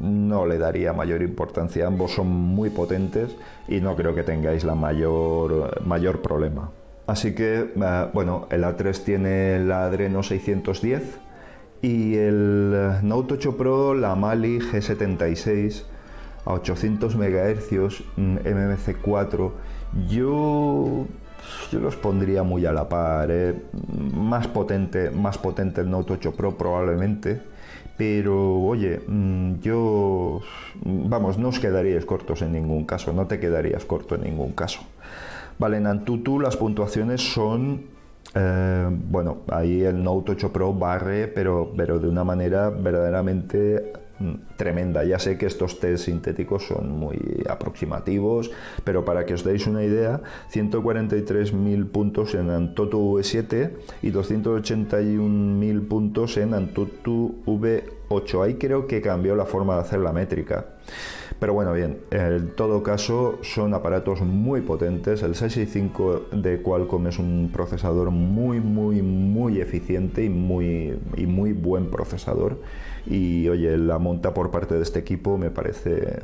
no 0.00 0.46
le 0.46 0.58
daría 0.58 0.92
mayor 0.92 1.22
importancia. 1.22 1.86
Ambos 1.86 2.12
son 2.12 2.28
muy 2.28 2.70
potentes 2.70 3.36
y 3.68 3.80
no 3.80 3.96
creo 3.96 4.14
que 4.14 4.22
tengáis 4.22 4.64
la 4.64 4.74
mayor, 4.74 5.82
mayor 5.86 6.20
problema. 6.22 6.70
Así 7.06 7.34
que, 7.34 7.72
eh, 7.74 8.06
bueno, 8.12 8.46
el 8.50 8.64
A3 8.64 9.04
tiene 9.04 9.58
la 9.60 9.84
Adreno 9.84 10.22
610 10.22 11.18
y 11.82 12.14
el 12.14 13.00
Note 13.02 13.34
8 13.34 13.56
Pro 13.56 13.94
la 13.94 14.14
Mali 14.14 14.60
G76 14.60 15.84
a 16.44 16.54
800 16.54 17.16
MHz 17.16 18.04
MMC4. 18.16 19.52
Yo 20.08 21.06
yo 21.70 21.80
los 21.80 21.96
pondría 21.96 22.42
muy 22.42 22.66
a 22.66 22.72
la 22.72 22.88
par. 22.88 23.30
¿eh? 23.30 23.54
Más 24.14 24.46
potente, 24.48 25.10
más 25.10 25.38
potente 25.38 25.80
el 25.80 25.90
Note 25.90 26.14
8 26.14 26.32
Pro 26.32 26.56
probablemente. 26.56 27.40
Pero 27.96 28.60
oye, 28.62 29.00
mm, 29.06 29.60
yo, 29.60 30.40
vamos, 30.84 31.38
no 31.38 31.48
os 31.48 31.60
quedaríais 31.60 32.04
cortos 32.04 32.42
en 32.42 32.52
ningún 32.52 32.84
caso, 32.84 33.12
no 33.12 33.26
te 33.26 33.38
quedarías 33.38 33.84
corto 33.84 34.14
en 34.14 34.22
ningún 34.22 34.52
caso. 34.52 34.80
Vale, 35.58 35.76
en 35.76 35.86
Antutu 35.86 36.40
las 36.40 36.56
puntuaciones 36.56 37.20
son, 37.20 37.82
eh, 38.34 38.88
bueno, 38.90 39.42
ahí 39.48 39.82
el 39.82 40.02
Note 40.02 40.32
8 40.32 40.52
Pro 40.52 40.72
barre, 40.72 41.28
pero, 41.28 41.72
pero 41.76 41.98
de 41.98 42.08
una 42.08 42.24
manera 42.24 42.70
verdaderamente 42.70 43.92
tremenda. 44.56 45.04
Ya 45.04 45.18
sé 45.18 45.38
que 45.38 45.46
estos 45.46 45.80
test 45.80 46.04
sintéticos 46.04 46.66
son 46.66 46.90
muy 46.90 47.18
aproximativos, 47.48 48.50
pero 48.84 49.04
para 49.04 49.26
que 49.26 49.34
os 49.34 49.44
deis 49.44 49.66
una 49.66 49.82
idea, 49.82 50.20
143.000 50.52 51.90
puntos 51.90 52.34
en 52.34 52.50
Antutu 52.50 53.18
V7 53.18 53.70
y 54.02 54.10
281.000 54.10 55.88
puntos 55.88 56.36
en 56.36 56.54
Antutu 56.54 57.42
V8. 57.46 58.44
Ahí 58.44 58.54
creo 58.54 58.86
que 58.86 59.00
cambió 59.00 59.34
la 59.34 59.46
forma 59.46 59.74
de 59.74 59.80
hacer 59.80 60.00
la 60.00 60.12
métrica. 60.12 60.66
Pero 61.42 61.54
bueno, 61.54 61.72
bien, 61.72 61.98
en 62.12 62.50
todo 62.54 62.84
caso 62.84 63.40
son 63.42 63.74
aparatos 63.74 64.20
muy 64.20 64.60
potentes. 64.60 65.24
El 65.24 65.34
665 65.34 66.26
de 66.30 66.62
Qualcomm 66.62 67.08
es 67.08 67.18
un 67.18 67.50
procesador 67.52 68.12
muy, 68.12 68.60
muy, 68.60 69.02
muy 69.02 69.60
eficiente 69.60 70.22
y 70.22 70.28
muy, 70.28 70.96
y 71.16 71.26
muy 71.26 71.52
buen 71.52 71.90
procesador. 71.90 72.60
Y 73.06 73.48
oye, 73.48 73.76
la 73.76 73.98
monta 73.98 74.32
por 74.32 74.52
parte 74.52 74.76
de 74.76 74.82
este 74.82 75.00
equipo 75.00 75.36
me 75.36 75.50
parece 75.50 76.20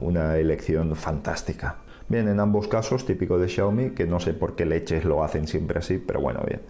una 0.00 0.36
elección 0.38 0.94
fantástica. 0.94 1.78
Bien, 2.12 2.28
en 2.28 2.40
ambos 2.40 2.68
casos, 2.68 3.06
típico 3.06 3.38
de 3.38 3.48
Xiaomi, 3.48 3.92
que 3.92 4.06
no 4.06 4.20
sé 4.20 4.34
por 4.34 4.54
qué 4.54 4.66
leches 4.66 5.06
lo 5.06 5.24
hacen 5.24 5.48
siempre 5.48 5.78
así, 5.78 5.96
pero 5.96 6.20
bueno, 6.20 6.42
bien. 6.46 6.60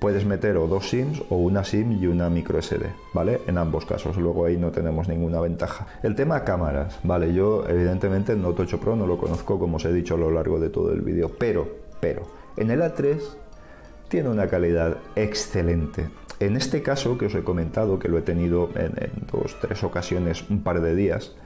Puedes 0.00 0.26
meter 0.26 0.56
o 0.56 0.66
dos 0.66 0.88
SIMs 0.88 1.22
o 1.30 1.36
una 1.36 1.62
SIM 1.62 1.92
y 1.92 2.08
una 2.08 2.28
micro 2.28 2.60
SD, 2.60 2.84
¿vale? 3.14 3.40
En 3.46 3.58
ambos 3.58 3.84
casos, 3.84 4.16
luego 4.16 4.44
ahí 4.44 4.56
no 4.56 4.72
tenemos 4.72 5.06
ninguna 5.06 5.40
ventaja. 5.40 5.86
El 6.02 6.16
tema 6.16 6.42
cámaras, 6.42 6.98
¿vale? 7.04 7.32
Yo 7.32 7.64
evidentemente 7.68 8.32
el 8.32 8.42
Note 8.42 8.62
8 8.62 8.80
Pro 8.80 8.96
no 8.96 9.06
lo 9.06 9.18
conozco 9.18 9.56
como 9.56 9.76
os 9.76 9.84
he 9.84 9.92
dicho 9.92 10.16
a 10.16 10.18
lo 10.18 10.32
largo 10.32 10.58
de 10.58 10.68
todo 10.68 10.92
el 10.92 11.02
vídeo, 11.02 11.30
pero, 11.38 11.68
pero, 12.00 12.22
en 12.56 12.72
el 12.72 12.80
A3 12.80 13.20
tiene 14.08 14.30
una 14.30 14.48
calidad 14.48 14.96
excelente. 15.14 16.08
En 16.40 16.56
este 16.56 16.82
caso 16.82 17.16
que 17.16 17.26
os 17.26 17.34
he 17.36 17.44
comentado, 17.44 18.00
que 18.00 18.08
lo 18.08 18.18
he 18.18 18.22
tenido 18.22 18.70
en, 18.74 18.94
dos, 19.30 19.60
tres 19.60 19.84
ocasiones, 19.84 20.50
un 20.50 20.64
par 20.64 20.80
de 20.80 20.96
días, 20.96 21.36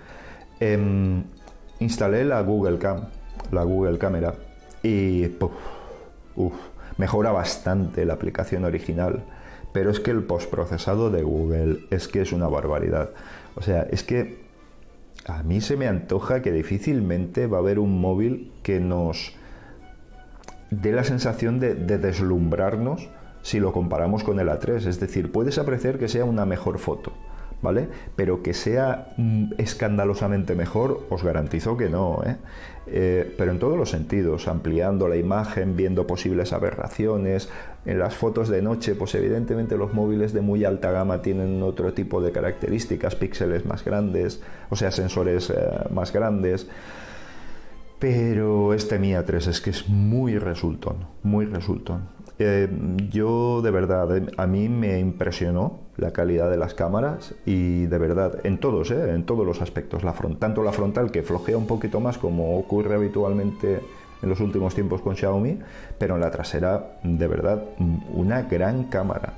em, 0.58 1.24
instalé 1.80 2.24
la 2.24 2.40
Google 2.40 2.78
Cam, 2.78 3.08
la 3.52 3.62
Google 3.62 3.98
Cámara, 3.98 4.34
y 4.82 5.26
mejora 6.96 7.30
bastante 7.30 8.04
la 8.04 8.14
aplicación 8.14 8.64
original. 8.64 9.22
Pero 9.72 9.90
es 9.90 10.00
que 10.00 10.10
el 10.10 10.24
postprocesado 10.24 11.10
de 11.10 11.22
Google 11.22 11.86
es 11.90 12.08
que 12.08 12.20
es 12.20 12.32
una 12.32 12.48
barbaridad. 12.48 13.10
O 13.54 13.62
sea, 13.62 13.82
es 13.84 14.02
que 14.02 14.42
a 15.26 15.42
mí 15.42 15.60
se 15.60 15.76
me 15.76 15.88
antoja 15.88 16.42
que 16.42 16.52
difícilmente 16.52 17.46
va 17.46 17.58
a 17.58 17.60
haber 17.60 17.78
un 17.78 18.00
móvil 18.00 18.52
que 18.62 18.80
nos 18.80 19.34
dé 20.70 20.92
la 20.92 21.04
sensación 21.04 21.58
de 21.60 21.74
deslumbrarnos 21.74 23.08
si 23.42 23.60
lo 23.60 23.72
comparamos 23.72 24.24
con 24.24 24.40
el 24.40 24.48
A3. 24.48 24.86
Es 24.86 25.00
decir, 25.00 25.32
puedes 25.32 25.58
apreciar 25.58 25.98
que 25.98 26.08
sea 26.08 26.24
una 26.24 26.44
mejor 26.44 26.78
foto, 26.78 27.12
¿vale? 27.62 27.88
Pero 28.16 28.42
que 28.42 28.52
sea 28.52 29.14
mm, 29.16 29.52
escandalosamente 29.58 30.54
mejor, 30.54 31.06
os 31.08 31.22
garantizo 31.22 31.76
que 31.76 31.88
no, 31.88 32.22
¿eh? 32.26 32.36
¿eh? 32.88 33.34
pero 33.38 33.52
en 33.52 33.58
todos 33.58 33.78
los 33.78 33.90
sentidos, 33.90 34.48
ampliando 34.48 35.08
la 35.08 35.16
imagen, 35.16 35.76
viendo 35.76 36.06
posibles 36.06 36.52
aberraciones. 36.52 37.48
En 37.84 37.98
las 37.98 38.14
fotos 38.14 38.48
de 38.48 38.62
noche, 38.62 38.94
pues 38.94 39.14
evidentemente 39.14 39.76
los 39.76 39.94
móviles 39.94 40.32
de 40.32 40.40
muy 40.40 40.64
alta 40.64 40.90
gama 40.90 41.22
tienen 41.22 41.62
otro 41.62 41.94
tipo 41.94 42.20
de 42.20 42.32
características, 42.32 43.14
píxeles 43.14 43.64
más 43.64 43.84
grandes, 43.84 44.42
o 44.68 44.76
sea, 44.76 44.90
sensores 44.90 45.50
eh, 45.50 45.54
más 45.90 46.12
grandes. 46.12 46.68
Pero 47.98 48.74
este 48.74 48.98
Mi 48.98 49.12
A3 49.12 49.48
es 49.48 49.60
que 49.60 49.70
es 49.70 49.88
muy 49.88 50.36
resultón, 50.36 51.06
muy 51.22 51.44
resultón. 51.44 52.08
Eh, 52.38 52.68
yo 53.10 53.60
de 53.62 53.70
verdad, 53.70 54.16
eh, 54.16 54.26
a 54.36 54.46
mí 54.46 54.68
me 54.68 54.98
impresionó 54.98 55.80
la 55.96 56.12
calidad 56.12 56.50
de 56.50 56.56
las 56.56 56.74
cámaras 56.74 57.34
y 57.44 57.86
de 57.86 57.98
verdad, 57.98 58.40
en 58.44 58.58
todos, 58.58 58.90
eh, 58.90 59.14
en 59.14 59.24
todos 59.24 59.46
los 59.46 59.60
aspectos, 59.60 60.02
la 60.02 60.14
tanto 60.38 60.62
la 60.62 60.72
frontal 60.72 61.10
que 61.10 61.22
flojea 61.22 61.56
un 61.56 61.66
poquito 61.66 62.00
más 62.00 62.18
como 62.18 62.58
ocurre 62.58 62.94
habitualmente 62.94 63.80
en 64.22 64.28
los 64.28 64.40
últimos 64.40 64.74
tiempos 64.74 65.02
con 65.02 65.16
Xiaomi, 65.16 65.58
pero 65.98 66.14
en 66.14 66.20
la 66.20 66.30
trasera, 66.30 66.98
de 67.02 67.26
verdad, 67.26 67.64
una 68.12 68.42
gran 68.42 68.84
cámara. 68.84 69.34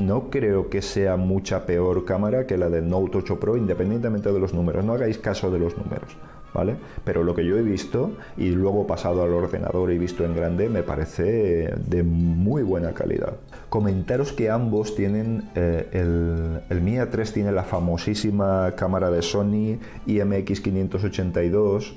No 0.00 0.30
creo 0.30 0.70
que 0.70 0.82
sea 0.82 1.16
mucha 1.16 1.66
peor 1.66 2.04
cámara 2.04 2.46
que 2.46 2.56
la 2.56 2.70
del 2.70 2.88
Note 2.88 3.18
8 3.18 3.40
Pro, 3.40 3.56
independientemente 3.56 4.32
de 4.32 4.38
los 4.38 4.54
números. 4.54 4.84
No 4.84 4.92
hagáis 4.92 5.18
caso 5.18 5.50
de 5.50 5.58
los 5.58 5.76
números. 5.76 6.16
¿Vale? 6.54 6.76
Pero 7.04 7.22
lo 7.22 7.34
que 7.34 7.44
yo 7.44 7.56
he 7.56 7.62
visto 7.62 8.12
y 8.36 8.50
luego 8.50 8.86
pasado 8.86 9.22
al 9.22 9.32
ordenador 9.32 9.92
y 9.92 9.98
visto 9.98 10.24
en 10.24 10.34
grande 10.34 10.68
me 10.68 10.82
parece 10.82 11.74
de 11.76 12.02
muy 12.02 12.62
buena 12.62 12.92
calidad. 12.92 13.34
Comentaros 13.68 14.32
que 14.32 14.50
ambos 14.50 14.94
tienen, 14.94 15.50
eh, 15.54 15.88
el, 15.92 16.60
el 16.68 16.80
Mi 16.80 16.96
A3 16.96 17.32
tiene 17.32 17.52
la 17.52 17.64
famosísima 17.64 18.72
cámara 18.76 19.10
de 19.10 19.22
Sony 19.22 19.78
IMX582 20.06 21.94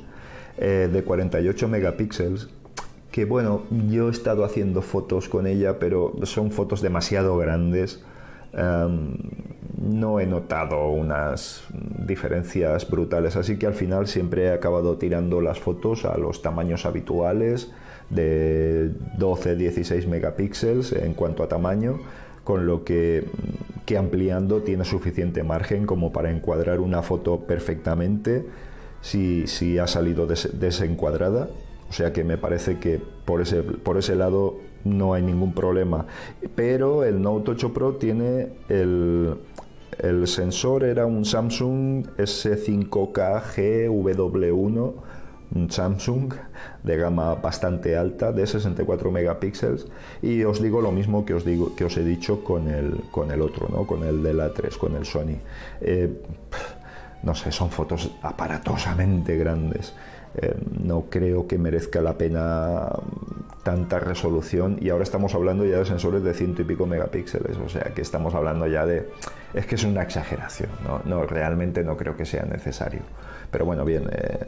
eh, 0.57 0.89
de 0.91 1.03
48 1.03 1.67
megapíxeles 1.67 2.49
que 3.11 3.25
bueno, 3.25 3.61
yo 3.89 4.07
he 4.07 4.11
estado 4.11 4.43
haciendo 4.43 4.81
fotos 4.81 5.29
con 5.29 5.45
ella, 5.45 5.77
pero 5.77 6.13
son 6.23 6.49
fotos 6.49 6.81
demasiado 6.81 7.37
grandes 7.37 8.03
Em, 8.53 9.17
no 9.83 10.19
he 10.19 10.25
notado 10.25 10.87
unas 10.89 11.63
diferencias 12.07 12.89
brutales, 12.89 13.35
así 13.35 13.57
que 13.57 13.67
al 13.67 13.73
final 13.73 14.07
siempre 14.07 14.45
he 14.45 14.51
acabado 14.51 14.97
tirando 14.97 15.41
las 15.41 15.59
fotos 15.59 16.05
a 16.05 16.17
los 16.17 16.41
tamaños 16.41 16.85
habituales 16.85 17.71
de 18.09 18.91
12-16 19.19 20.07
megapíxeles 20.07 20.93
en 20.93 21.13
cuanto 21.13 21.43
a 21.43 21.49
tamaño, 21.49 21.99
con 22.43 22.65
lo 22.65 22.83
que, 22.83 23.25
que 23.85 23.97
ampliando 23.97 24.61
tiene 24.61 24.85
suficiente 24.85 25.43
margen 25.43 25.85
como 25.85 26.13
para 26.13 26.31
encuadrar 26.31 26.79
una 26.79 27.01
foto 27.01 27.41
perfectamente 27.41 28.45
si, 29.01 29.47
si 29.47 29.79
ha 29.79 29.87
salido 29.87 30.27
desencuadrada. 30.27 31.49
O 31.89 31.93
sea 31.93 32.11
que 32.11 32.23
me 32.23 32.37
parece 32.37 32.79
que 32.79 32.99
por 33.25 33.41
ese, 33.41 33.61
por 33.61 33.97
ese 33.97 34.15
lado 34.15 34.57
no 34.83 35.13
hay 35.13 35.21
ningún 35.21 35.53
problema. 35.53 36.05
Pero 36.55 37.03
el 37.03 37.21
Note 37.21 37.51
8 37.51 37.73
Pro 37.73 37.95
tiene 37.95 38.49
el, 38.69 39.35
el 39.99 40.27
sensor, 40.27 40.83
era 40.83 41.05
un 41.05 41.25
Samsung 41.25 42.07
S5K 42.17 43.41
GW1 43.55 44.93
un 45.55 45.69
Samsung 45.69 46.33
de 46.83 46.97
gama 46.97 47.35
bastante 47.35 47.95
alta 47.95 48.31
de 48.31 48.45
64 48.47 49.11
megapíxeles. 49.11 49.85
Y 50.21 50.43
os 50.43 50.61
digo 50.61 50.81
lo 50.81 50.91
mismo 50.91 51.25
que 51.25 51.33
os 51.33 51.45
digo 51.45 51.75
que 51.75 51.85
os 51.85 51.95
he 51.97 52.03
dicho 52.03 52.43
con 52.43 52.69
el 52.69 53.03
con 53.11 53.31
el 53.31 53.41
otro 53.41 53.67
no 53.69 53.85
con 53.85 54.03
el 54.03 54.23
de 54.23 54.33
la 54.33 54.53
3 54.53 54.77
con 54.77 54.95
el 54.95 55.05
Sony. 55.05 55.37
Eh, 55.81 56.21
no 57.21 57.35
sé 57.35 57.51
son 57.51 57.69
fotos 57.69 58.11
aparatosamente 58.21 59.37
grandes 59.37 59.93
eh, 60.35 60.55
no 60.83 61.05
creo 61.09 61.47
que 61.47 61.57
merezca 61.57 62.01
la 62.01 62.17
pena 62.17 62.89
tanta 63.63 63.99
resolución 63.99 64.77
y 64.81 64.89
ahora 64.89 65.03
estamos 65.03 65.33
hablando 65.35 65.65
ya 65.65 65.77
de 65.77 65.85
sensores 65.85 66.23
de 66.23 66.33
ciento 66.33 66.61
y 66.61 66.65
pico 66.65 66.85
megapíxeles, 66.85 67.57
o 67.57 67.69
sea 67.69 67.93
que 67.95 68.01
estamos 68.01 68.35
hablando 68.35 68.67
ya 68.67 68.85
de... 68.85 69.09
Es 69.53 69.65
que 69.65 69.75
es 69.75 69.83
una 69.83 70.01
exageración, 70.01 70.69
no, 71.05 71.25
realmente 71.25 71.83
no 71.83 71.95
creo 71.95 72.17
que 72.17 72.25
sea 72.25 72.43
necesario. 72.43 73.01
Pero 73.53 73.65
bueno, 73.65 73.85
bien, 73.85 74.09
eh, 74.11 74.47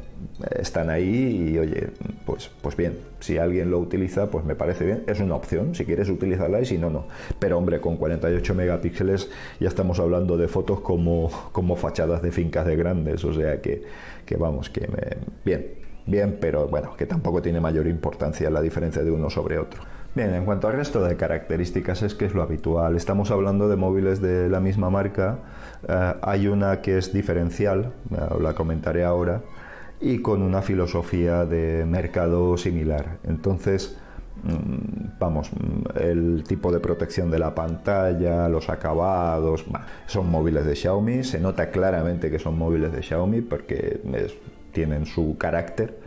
están 0.58 0.90
ahí 0.90 1.52
y 1.54 1.60
oye, 1.60 1.90
pues, 2.26 2.50
pues 2.60 2.76
bien, 2.76 2.98
si 3.20 3.38
alguien 3.38 3.70
lo 3.70 3.78
utiliza, 3.78 4.32
pues 4.32 4.44
me 4.44 4.56
parece 4.56 4.84
bien, 4.84 5.04
es 5.06 5.20
una 5.20 5.36
opción, 5.36 5.76
si 5.76 5.86
quieres 5.86 6.10
utilizarla 6.10 6.60
y 6.60 6.66
si 6.66 6.80
no, 6.80 6.90
no. 6.90 7.06
Pero 7.38 7.60
hombre, 7.60 7.80
con 7.80 7.98
48 7.98 8.56
megapíxeles 8.56 9.30
ya 9.60 9.68
estamos 9.68 10.00
hablando 10.00 10.38
de 10.38 10.48
fotos 10.48 10.80
como, 10.80 11.30
como 11.52 11.76
fachadas 11.76 12.24
de 12.24 12.32
fincas 12.32 12.66
de 12.66 12.76
grandes, 12.76 13.24
o 13.24 13.32
sea 13.32 13.62
que, 13.62 13.84
que 14.26 14.38
vamos, 14.38 14.72
que 14.72 14.88
me... 14.88 15.18
Bien, 15.46 15.68
bien, 16.08 16.40
pero 16.42 16.68
bueno, 16.68 16.98
que 16.98 17.06
tampoco 17.06 17.44
tiene 17.44 17.62
mayor 17.62 17.86
importancia 17.86 18.50
la 18.50 18.62
diferencia 18.62 19.04
de 19.04 19.12
uno 19.12 19.30
sobre 19.30 19.60
otro. 19.60 19.84
Bien, 20.16 20.34
en 20.34 20.46
cuanto 20.46 20.70
al 20.70 20.74
resto 20.74 21.04
de 21.04 21.18
características 21.18 22.02
es 22.02 22.16
que 22.16 22.24
es 22.24 22.34
lo 22.34 22.42
habitual. 22.42 22.96
Estamos 22.96 23.32
hablando 23.32 23.68
de 23.68 23.76
móviles 23.76 24.22
de 24.22 24.48
la 24.48 24.62
misma 24.62 24.90
marca. 24.90 25.40
Eh, 25.88 26.14
hay 26.22 26.48
una 26.48 26.82
que 26.82 26.98
es 26.98 27.14
diferencial, 27.14 27.94
eh, 28.12 28.18
la 28.42 28.54
comentaré 28.54 29.04
ahora, 29.04 29.42
y 30.02 30.20
con 30.20 30.42
una 30.42 30.62
filosofía 30.62 31.46
de 31.46 31.86
mercado 31.86 32.58
similar. 32.58 33.18
Entonces, 33.24 33.98
mm, 34.44 35.18
vamos, 35.20 35.52
mm, 35.52 35.98
el 36.00 36.44
tipo 36.48 36.72
de 36.72 36.80
protección 36.80 37.32
de 37.32 37.40
la 37.40 37.56
pantalla, 37.56 38.50
los 38.50 38.70
acabados, 38.70 39.66
son 40.08 40.30
móviles 40.30 40.66
de 40.66 40.76
Xiaomi. 40.76 41.24
Se 41.24 41.40
nota 41.40 41.70
claramente 41.72 42.30
que 42.30 42.40
son 42.40 42.58
móviles 42.58 42.92
de 42.92 43.02
Xiaomi 43.02 43.42
porque 43.42 44.02
tienen 44.74 45.06
su 45.06 45.38
carácter, 45.38 45.98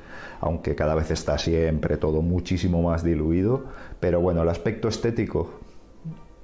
aunque 0.41 0.75
cada 0.75 0.95
vez 0.95 1.11
está 1.11 1.39
siempre 1.39 1.97
todo 1.97 2.23
muchísimo 2.23 2.83
más 2.83 3.03
diluido. 3.03 3.65
Pero 4.01 4.21
bueno, 4.21 4.43
el 4.43 4.49
aspecto 4.49 4.89
estético, 4.89 5.58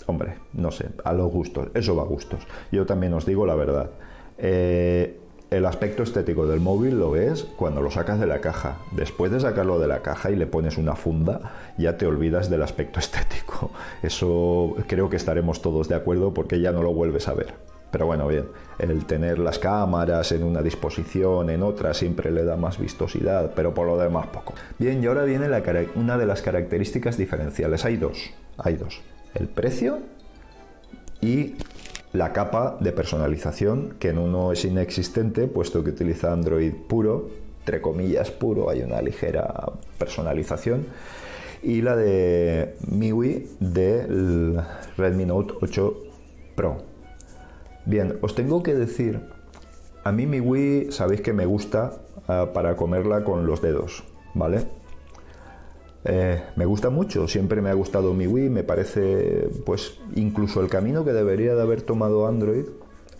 hombre, 0.07 0.37
no 0.53 0.71
sé, 0.71 0.89
a 1.05 1.13
los 1.13 1.31
gustos, 1.31 1.69
eso 1.75 1.97
va 1.97 2.03
a 2.03 2.07
gustos. 2.07 2.47
Yo 2.71 2.87
también 2.87 3.15
os 3.15 3.27
digo 3.27 3.47
la 3.47 3.55
verdad. 3.55 3.91
Eh, 4.39 5.19
el 5.51 5.67
aspecto 5.67 6.03
estético 6.03 6.47
del 6.47 6.59
móvil 6.59 6.99
lo 6.99 7.13
ves 7.13 7.47
cuando 7.57 7.81
lo 7.81 7.91
sacas 7.91 8.19
de 8.19 8.27
la 8.27 8.41
caja. 8.41 8.79
Después 8.91 9.31
de 9.31 9.39
sacarlo 9.39 9.79
de 9.79 9.87
la 9.87 10.03
caja 10.03 10.31
y 10.31 10.37
le 10.37 10.49
pones 10.49 10.79
una 10.79 10.97
funda, 10.97 11.53
ya 11.79 11.97
te 11.97 12.07
olvidas 12.07 12.51
del 12.51 12.63
aspecto 12.63 12.99
estético. 13.01 13.71
Eso 14.03 14.75
creo 14.89 15.09
que 15.09 15.17
estaremos 15.17 15.63
todos 15.63 15.89
de 15.89 15.95
acuerdo 15.95 16.35
porque 16.35 16.61
ya 16.61 16.73
no 16.73 16.83
lo 16.83 16.93
vuelves 16.93 17.29
a 17.29 17.35
ver. 17.35 17.55
Pero 17.93 18.07
bueno, 18.07 18.27
bien, 18.27 18.47
el 18.81 19.05
tener 19.05 19.39
las 19.39 19.61
cámaras 19.61 20.33
en 20.33 20.43
una 20.43 20.63
disposición, 20.63 21.49
en 21.49 21.63
otra, 21.63 21.95
siempre 21.95 22.33
le 22.33 22.45
da 22.45 22.57
más 22.57 22.81
vistosidad, 22.81 23.53
pero 23.55 23.73
por 23.73 23.87
lo 23.87 23.97
demás 23.97 24.27
poco. 24.27 24.55
Bien, 24.81 25.01
y 25.01 25.07
ahora 25.07 25.23
viene 25.23 25.47
una 25.95 26.19
de 26.19 26.27
las 26.27 26.43
características 26.43 27.17
diferenciales. 27.17 27.85
Hay 27.85 27.97
dos, 27.97 28.33
hay 28.59 28.75
dos. 28.75 29.01
El 29.35 29.49
precio 29.49 29.99
y 31.21 31.55
la 32.13 32.33
capa 32.33 32.77
de 32.81 32.93
personalización, 32.93 33.97
que 33.99 34.11
en 34.11 34.19
uno 34.19 34.53
es 34.53 34.65
inexistente, 34.65 35.49
puesto 35.49 35.83
que 35.83 35.91
utiliza 35.91 36.33
Android 36.33 36.73
puro, 36.89 37.31
entre 37.61 37.81
comillas 37.81 38.31
puro, 38.31 38.71
hay 38.71 38.83
una 38.83 39.03
ligera 39.03 39.73
personalización. 39.99 40.87
Y 41.63 41.81
la 41.81 41.97
de 41.97 42.77
MIUI 42.89 43.49
del 43.59 44.61
Redmi 44.97 45.25
Note 45.25 45.55
8 45.63 45.97
Pro 46.55 46.95
Bien, 47.87 48.17
os 48.23 48.35
tengo 48.35 48.63
que 48.63 48.75
decir, 48.75 49.21
a 50.05 50.13
mí 50.13 50.27
mi 50.27 50.41
Wii 50.41 50.91
sabéis 50.91 51.21
que 51.21 51.35
me 51.35 51.45
gusta 51.45 51.93
ah, 52.29 52.49
para 52.55 52.77
comerla 52.77 53.25
con 53.25 53.47
los 53.47 53.61
dedos, 53.61 54.05
¿vale? 54.33 54.65
Eh, 56.05 56.43
me 56.57 56.67
gusta 56.67 56.91
mucho, 56.91 57.27
siempre 57.29 57.63
me 57.63 57.71
ha 57.71 57.75
gustado 57.75 58.13
mi 58.13 58.27
Wii, 58.27 58.51
me 58.51 58.63
parece 58.63 59.49
pues 59.65 59.99
incluso 60.15 60.61
el 60.61 60.69
camino 60.69 61.03
que 61.05 61.13
debería 61.13 61.55
de 61.55 61.63
haber 61.63 61.81
tomado 61.81 62.27
Android 62.27 62.67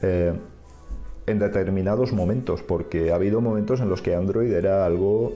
eh, 0.03 0.35
en 1.27 1.39
determinados 1.39 2.13
momentos, 2.13 2.63
porque 2.63 3.11
ha 3.11 3.15
habido 3.15 3.41
momentos 3.41 3.81
en 3.81 3.89
los 3.89 4.03
que 4.03 4.15
Android 4.15 4.53
era 4.53 4.85
algo 4.85 5.33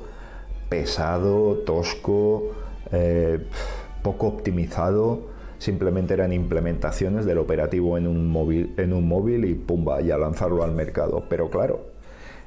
pesado, 0.68 1.56
tosco, 1.64 2.52
eh, 2.92 3.38
poco 4.02 4.26
optimizado 4.26 5.38
simplemente 5.58 6.14
eran 6.14 6.32
implementaciones 6.32 7.26
del 7.26 7.38
operativo 7.38 7.98
en 7.98 8.06
un 8.06 8.28
móvil, 8.28 8.74
en 8.76 8.92
un 8.92 9.06
móvil 9.06 9.44
y 9.44 9.54
pumba, 9.54 10.00
y 10.00 10.10
a 10.10 10.18
lanzarlo 10.18 10.62
al 10.62 10.72
mercado. 10.72 11.24
Pero 11.28 11.50
claro, 11.50 11.86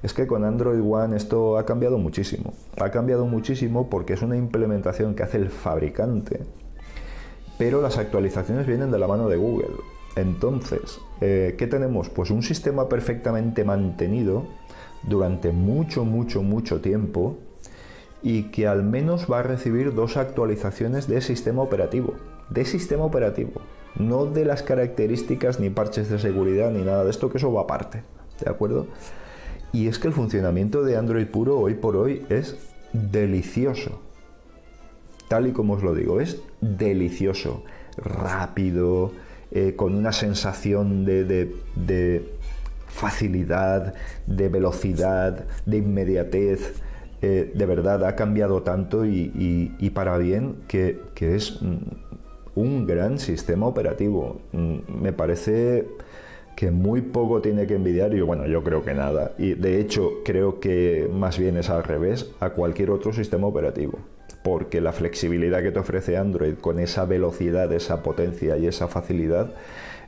es 0.04 0.14
que 0.14 0.28
con 0.28 0.44
Android 0.44 0.82
One 0.82 1.16
esto 1.16 1.58
ha 1.58 1.66
cambiado 1.66 1.98
muchísimo. 1.98 2.54
Ha 2.80 2.90
cambiado 2.90 3.26
muchísimo 3.26 3.90
porque 3.90 4.14
es 4.14 4.22
una 4.22 4.38
implementación 4.38 5.16
que 5.16 5.24
hace 5.24 5.38
el 5.38 5.50
fabricante, 5.50 6.42
pero 7.58 7.82
las 7.82 7.98
actualizaciones 7.98 8.68
vienen 8.68 8.92
de 8.92 9.00
la 9.00 9.08
mano 9.08 9.30
de 9.30 9.38
Google. 9.38 9.76
Entonces, 10.16 11.00
eh, 11.22 11.56
¿qué 11.58 11.68
tenemos? 11.68 12.10
Pues 12.10 12.32
un 12.32 12.44
sistema 12.44 12.90
perfectamente 12.90 13.64
mantenido 13.64 14.46
durante 15.04 15.52
mucho, 15.52 16.04
mucho, 16.04 16.44
mucho 16.44 16.82
tiempo 16.82 17.38
y 18.22 18.52
que 18.52 18.68
al 18.68 18.84
menos 18.84 19.28
va 19.32 19.40
a 19.40 19.44
recibir 19.44 19.94
dos 19.94 20.18
actualizaciones 20.18 21.08
de 21.08 21.22
sistema 21.22 21.62
operativo 21.62 22.14
de 22.52 22.66
sistema 22.66 23.06
operativo, 23.06 23.62
no 23.96 24.26
de 24.26 24.46
las 24.46 24.62
características 24.62 25.60
ni 25.60 25.70
parches 25.70 26.10
de 26.10 26.20
seguridad 26.20 26.70
ni 26.70 26.84
nada 26.84 27.04
de 27.04 27.10
esto, 27.10 27.30
que 27.30 27.38
eso 27.38 27.52
va 27.52 27.62
aparte, 27.62 28.04
¿de 28.44 28.50
acuerdo? 28.50 28.88
Y 29.74 29.88
es 29.88 30.00
que 30.00 30.08
el 30.08 30.14
funcionamiento 30.14 30.84
de 30.84 30.98
Android 30.98 31.28
puro 31.28 31.60
hoy 31.60 31.76
por 31.76 31.96
hoy 31.96 32.26
es 32.30 32.58
delicioso. 32.94 34.02
Tal 35.28 35.48
y 35.48 35.52
como 35.52 35.74
os 35.74 35.84
lo 35.84 35.96
digo, 35.96 36.20
es 36.20 36.42
delicioso, 36.60 37.64
rápido, 37.98 39.14
eh, 39.52 39.76
con 39.78 39.96
una 39.96 40.12
sensación 40.12 41.06
de, 41.06 42.26
facilidad, 42.88 43.94
de 44.28 44.50
velocidad, 44.50 45.46
de 45.66 45.78
inmediatez. 45.78 46.74
Eh, 47.22 47.52
de 47.54 47.66
verdad 47.66 48.04
ha 48.04 48.16
cambiado 48.16 48.64
tanto 48.64 49.06
y, 49.06 49.92
para 49.94 50.18
bien 50.18 50.56
que, 50.68 51.00
que 51.16 51.36
es 51.36 51.60
un 52.56 52.86
gran 52.86 53.20
sistema 53.20 53.68
operativo. 53.68 54.42
Mm, 54.52 55.02
me 55.02 55.14
parece 55.14 55.88
que 56.56 56.72
muy 56.72 57.02
poco 57.02 57.42
tiene 57.42 57.68
que 57.68 57.76
envidiar, 57.76 58.14
y 58.14 58.22
bueno, 58.22 58.46
yo 58.46 58.64
creo 58.64 58.84
que 58.84 58.94
nada. 58.94 59.34
Y 59.38 59.54
de 59.54 59.80
hecho, 59.80 60.22
creo 60.24 60.60
que 60.60 61.10
más 61.12 61.38
bien 61.40 61.58
es 61.58 61.70
al 61.70 61.84
revés 61.84 62.32
a 62.40 62.52
cualquier 62.52 62.92
otro 62.92 63.14
sistema 63.14 63.48
operativo. 63.48 64.00
Porque 64.44 64.82
la 64.82 64.92
flexibilidad 64.92 65.62
que 65.62 65.72
te 65.72 65.80
ofrece 65.80 66.18
Android 66.18 66.56
con 66.56 66.80
esa 66.80 67.06
velocidad, 67.06 67.72
esa 67.74 68.02
potencia 68.02 68.58
y 68.58 68.68
esa 68.68 68.88
facilidad, 68.88 69.54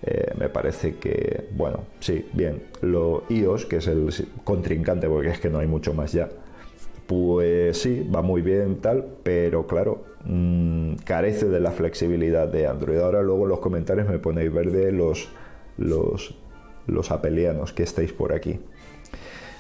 eh, 0.06 0.34
me 0.38 0.49
parece 0.49 0.95
que, 0.95 1.49
bueno, 1.56 1.82
sí, 1.99 2.25
bien, 2.34 2.63
lo 2.82 3.23
iOS, 3.29 3.65
que 3.65 3.77
es 3.77 3.88
el 3.88 4.10
contrincante, 4.43 5.08
porque 5.08 5.29
es 5.29 5.39
que 5.39 5.49
no 5.49 5.60
hay 5.60 5.67
mucho 5.67 5.93
más 5.93 6.12
ya, 6.12 6.29
pues 7.08 7.77
sí, 7.77 8.10
va 8.13 8.21
muy 8.21 8.41
bien 8.41 8.77
tal, 8.77 9.06
pero 9.23 9.67
claro, 9.67 10.03
mm, 10.25 10.95
carece 11.06 11.47
de 11.47 11.60
la 11.60 11.71
flexibilidad 11.71 12.47
de 12.47 12.67
Android. 12.67 12.97
Ahora 12.99 13.21
luego 13.21 13.43
en 13.43 13.49
los 13.49 13.60
comentarios 13.60 14.08
me 14.10 14.19
ponéis 14.19 14.51
verde 14.51 14.91
los, 14.91 15.29
los, 15.77 16.36
los 16.88 17.12
apelianos 17.12 17.73
que 17.73 17.83
estáis 17.83 18.12
por 18.13 18.33
aquí. 18.33 18.59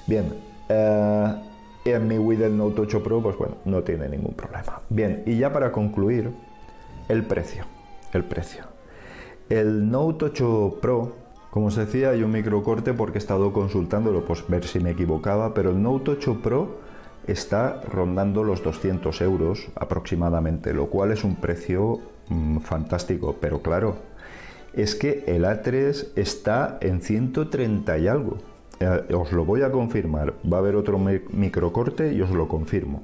Bien, 0.07 0.33
eh, 0.69 1.35
en 1.85 2.07
mi 2.07 2.17
Wii 2.17 2.37
del 2.37 2.57
Note 2.57 2.81
8 2.81 3.03
Pro, 3.03 3.21
pues 3.21 3.37
bueno, 3.37 3.55
no 3.65 3.83
tiene 3.83 4.07
ningún 4.09 4.33
problema. 4.33 4.81
Bien, 4.89 5.23
y 5.25 5.37
ya 5.37 5.51
para 5.51 5.71
concluir, 5.71 6.31
el 7.09 7.23
precio. 7.23 7.65
El 8.13 8.23
precio. 8.23 8.63
El 9.49 9.89
Note 9.89 10.25
8 10.25 10.77
Pro, 10.81 11.13
como 11.49 11.67
os 11.67 11.75
decía, 11.75 12.09
hay 12.09 12.23
un 12.23 12.31
microcorte 12.31 12.93
porque 12.93 13.17
he 13.17 13.21
estado 13.21 13.51
consultándolo, 13.51 14.25
pues 14.25 14.47
ver 14.47 14.65
si 14.65 14.79
me 14.79 14.91
equivocaba, 14.91 15.53
pero 15.53 15.71
el 15.71 15.81
Note 15.81 16.11
8 16.11 16.39
Pro 16.41 16.79
está 17.27 17.81
rondando 17.89 18.43
los 18.43 18.63
200 18.63 19.21
euros 19.21 19.67
aproximadamente, 19.75 20.73
lo 20.73 20.87
cual 20.87 21.11
es 21.11 21.23
un 21.23 21.35
precio 21.35 21.99
mm, 22.29 22.59
fantástico. 22.59 23.35
Pero 23.39 23.61
claro, 23.61 23.95
es 24.73 24.95
que 24.95 25.23
el 25.27 25.45
A3 25.45 26.07
está 26.15 26.77
en 26.81 27.01
130 27.01 27.97
y 27.97 28.07
algo. 28.07 28.37
Eh, 28.79 29.13
os 29.13 29.31
lo 29.31 29.45
voy 29.45 29.61
a 29.61 29.71
confirmar. 29.71 30.33
Va 30.51 30.57
a 30.57 30.59
haber 30.59 30.75
otro 30.75 30.99
microcorte 30.99 32.13
y 32.13 32.21
os 32.21 32.31
lo 32.31 32.47
confirmo. 32.47 33.03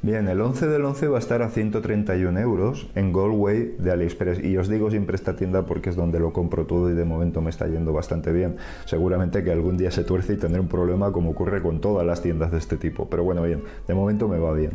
Bien, 0.00 0.28
el 0.28 0.40
11 0.40 0.68
del 0.68 0.84
11 0.84 1.08
va 1.08 1.16
a 1.16 1.18
estar 1.18 1.42
a 1.42 1.50
131 1.50 2.38
euros 2.38 2.88
en 2.94 3.12
Goldway 3.12 3.74
de 3.78 3.90
AliExpress. 3.90 4.44
Y 4.44 4.56
os 4.56 4.68
digo 4.68 4.92
siempre 4.92 5.16
esta 5.16 5.34
tienda 5.34 5.66
porque 5.66 5.90
es 5.90 5.96
donde 5.96 6.20
lo 6.20 6.32
compro 6.32 6.66
todo 6.66 6.88
y 6.88 6.94
de 6.94 7.04
momento 7.04 7.40
me 7.40 7.50
está 7.50 7.66
yendo 7.66 7.92
bastante 7.92 8.30
bien. 8.30 8.58
Seguramente 8.84 9.42
que 9.42 9.50
algún 9.50 9.76
día 9.76 9.90
se 9.90 10.04
tuerce 10.04 10.34
y 10.34 10.36
tendré 10.36 10.60
un 10.60 10.68
problema 10.68 11.10
como 11.10 11.30
ocurre 11.30 11.60
con 11.62 11.80
todas 11.80 12.06
las 12.06 12.22
tiendas 12.22 12.52
de 12.52 12.58
este 12.58 12.76
tipo. 12.76 13.10
Pero 13.10 13.24
bueno, 13.24 13.42
bien, 13.42 13.64
de 13.88 13.94
momento 13.94 14.28
me 14.28 14.38
va 14.38 14.52
bien. 14.52 14.70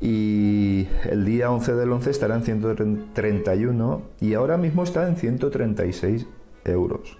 Y 0.00 0.88
el 1.08 1.24
día 1.24 1.50
11 1.50 1.74
del 1.74 1.92
11 1.92 2.10
estará 2.10 2.34
en 2.34 2.42
131 2.42 4.02
y 4.20 4.34
ahora 4.34 4.56
mismo 4.56 4.82
está 4.82 5.08
en 5.08 5.16
136 5.16 6.26
euros. 6.64 7.16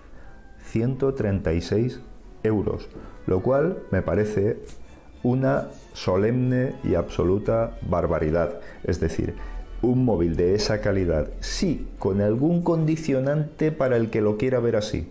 136 0.66 2.00
euros. 2.42 2.88
Lo 3.26 3.40
cual 3.40 3.78
me 3.90 4.02
parece 4.02 4.58
una 5.22 5.68
solemne 5.94 6.74
y 6.84 6.94
absoluta 6.94 7.78
barbaridad. 7.88 8.60
Es 8.84 9.00
decir, 9.00 9.34
un 9.82 10.04
móvil 10.04 10.36
de 10.36 10.54
esa 10.54 10.80
calidad, 10.80 11.28
sí, 11.40 11.86
con 11.98 12.20
algún 12.20 12.62
condicionante 12.62 13.72
para 13.72 13.96
el 13.96 14.10
que 14.10 14.20
lo 14.20 14.36
quiera 14.36 14.60
ver 14.60 14.76
así, 14.76 15.10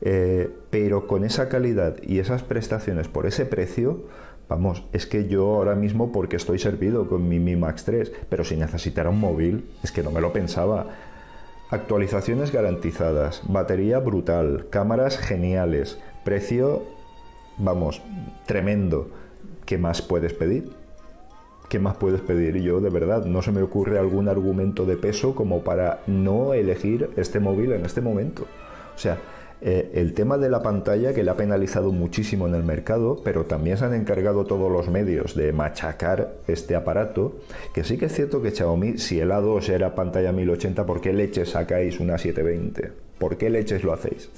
eh, 0.00 0.50
pero 0.70 1.06
con 1.06 1.24
esa 1.24 1.48
calidad 1.48 1.96
y 2.02 2.18
esas 2.18 2.42
prestaciones 2.42 3.08
por 3.08 3.26
ese 3.26 3.46
precio, 3.46 4.04
vamos, 4.48 4.84
es 4.92 5.06
que 5.06 5.28
yo 5.28 5.54
ahora 5.54 5.74
mismo, 5.74 6.12
porque 6.12 6.36
estoy 6.36 6.58
servido 6.58 7.08
con 7.08 7.28
mi 7.28 7.38
Mi 7.38 7.56
Max 7.56 7.84
3, 7.84 8.12
pero 8.28 8.44
si 8.44 8.56
necesitara 8.56 9.10
un 9.10 9.20
móvil, 9.20 9.70
es 9.82 9.92
que 9.92 10.02
no 10.02 10.10
me 10.10 10.20
lo 10.20 10.32
pensaba. 10.32 10.86
Actualizaciones 11.70 12.52
garantizadas, 12.52 13.42
batería 13.48 13.98
brutal, 13.98 14.66
cámaras 14.70 15.18
geniales, 15.18 15.98
precio, 16.24 16.82
vamos, 17.58 18.02
tremendo 18.46 19.10
¿qué 19.64 19.78
más 19.78 20.02
puedes 20.02 20.32
pedir? 20.32 20.70
¿Qué 21.68 21.78
más 21.78 21.96
puedes 21.96 22.20
pedir? 22.20 22.60
Yo 22.60 22.80
de 22.80 22.90
verdad 22.90 23.24
no 23.24 23.42
se 23.42 23.52
me 23.52 23.62
ocurre 23.62 23.98
algún 23.98 24.28
argumento 24.28 24.84
de 24.84 24.96
peso 24.96 25.34
como 25.34 25.62
para 25.62 26.00
no 26.06 26.54
elegir 26.54 27.10
este 27.16 27.40
móvil 27.40 27.72
en 27.72 27.84
este 27.84 28.00
momento. 28.00 28.46
O 28.94 28.98
sea, 28.98 29.18
eh, 29.64 29.90
el 29.94 30.14
tema 30.14 30.38
de 30.38 30.50
la 30.50 30.62
pantalla 30.62 31.14
que 31.14 31.24
le 31.24 31.30
ha 31.30 31.36
penalizado 31.36 31.90
muchísimo 31.90 32.46
en 32.46 32.54
el 32.54 32.62
mercado, 32.62 33.20
pero 33.24 33.44
también 33.44 33.76
se 33.78 33.86
han 33.86 33.94
encargado 33.94 34.44
todos 34.44 34.70
los 34.70 34.88
medios 34.88 35.34
de 35.34 35.52
machacar 35.52 36.34
este 36.46 36.76
aparato, 36.76 37.36
que 37.72 37.82
sí 37.82 37.96
que 37.96 38.06
es 38.06 38.12
cierto 38.12 38.42
que 38.42 38.50
Xiaomi, 38.50 38.98
si 38.98 39.20
el 39.20 39.30
A2 39.30 39.68
era 39.70 39.94
pantalla 39.94 40.32
1080, 40.32 40.84
¿por 40.84 41.00
qué 41.00 41.12
leches 41.12 41.50
sacáis 41.50 41.98
una 41.98 42.18
720? 42.18 42.92
¿Por 43.18 43.38
qué 43.38 43.48
leches 43.50 43.82
lo 43.82 43.92
hacéis? 43.92 44.30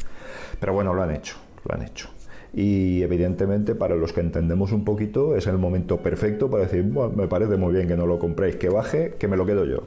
Pero 0.61 0.73
bueno, 0.73 0.95
lo 0.95 1.03
han 1.03 1.11
hecho, 1.11 1.37
lo 1.65 1.75
han 1.75 1.83
hecho 1.83 2.09
y 2.57 3.03
evidentemente 3.03 3.75
para 3.75 3.97
los 3.97 4.15
que 4.15 4.23
entendemos 4.23 4.73
un 4.73 4.83
poquito 4.83 5.37
es 5.37 5.47
el 5.47 5.59
momento 5.59 5.99
perfecto 5.99 6.49
para 6.49 6.65
decir, 6.65 6.85
bueno, 6.85 7.13
me 7.15 7.29
parece 7.29 7.59
muy 7.59 7.75
bien 7.75 7.87
que 7.87 7.97
no 7.97 8.07
lo 8.07 8.19
compréis, 8.19 8.57
que 8.57 8.71
baje, 8.71 9.15
que 9.19 9.29
me 9.29 9.37
lo 9.37 9.45
quedo 9.45 9.67
yo. 9.67 9.83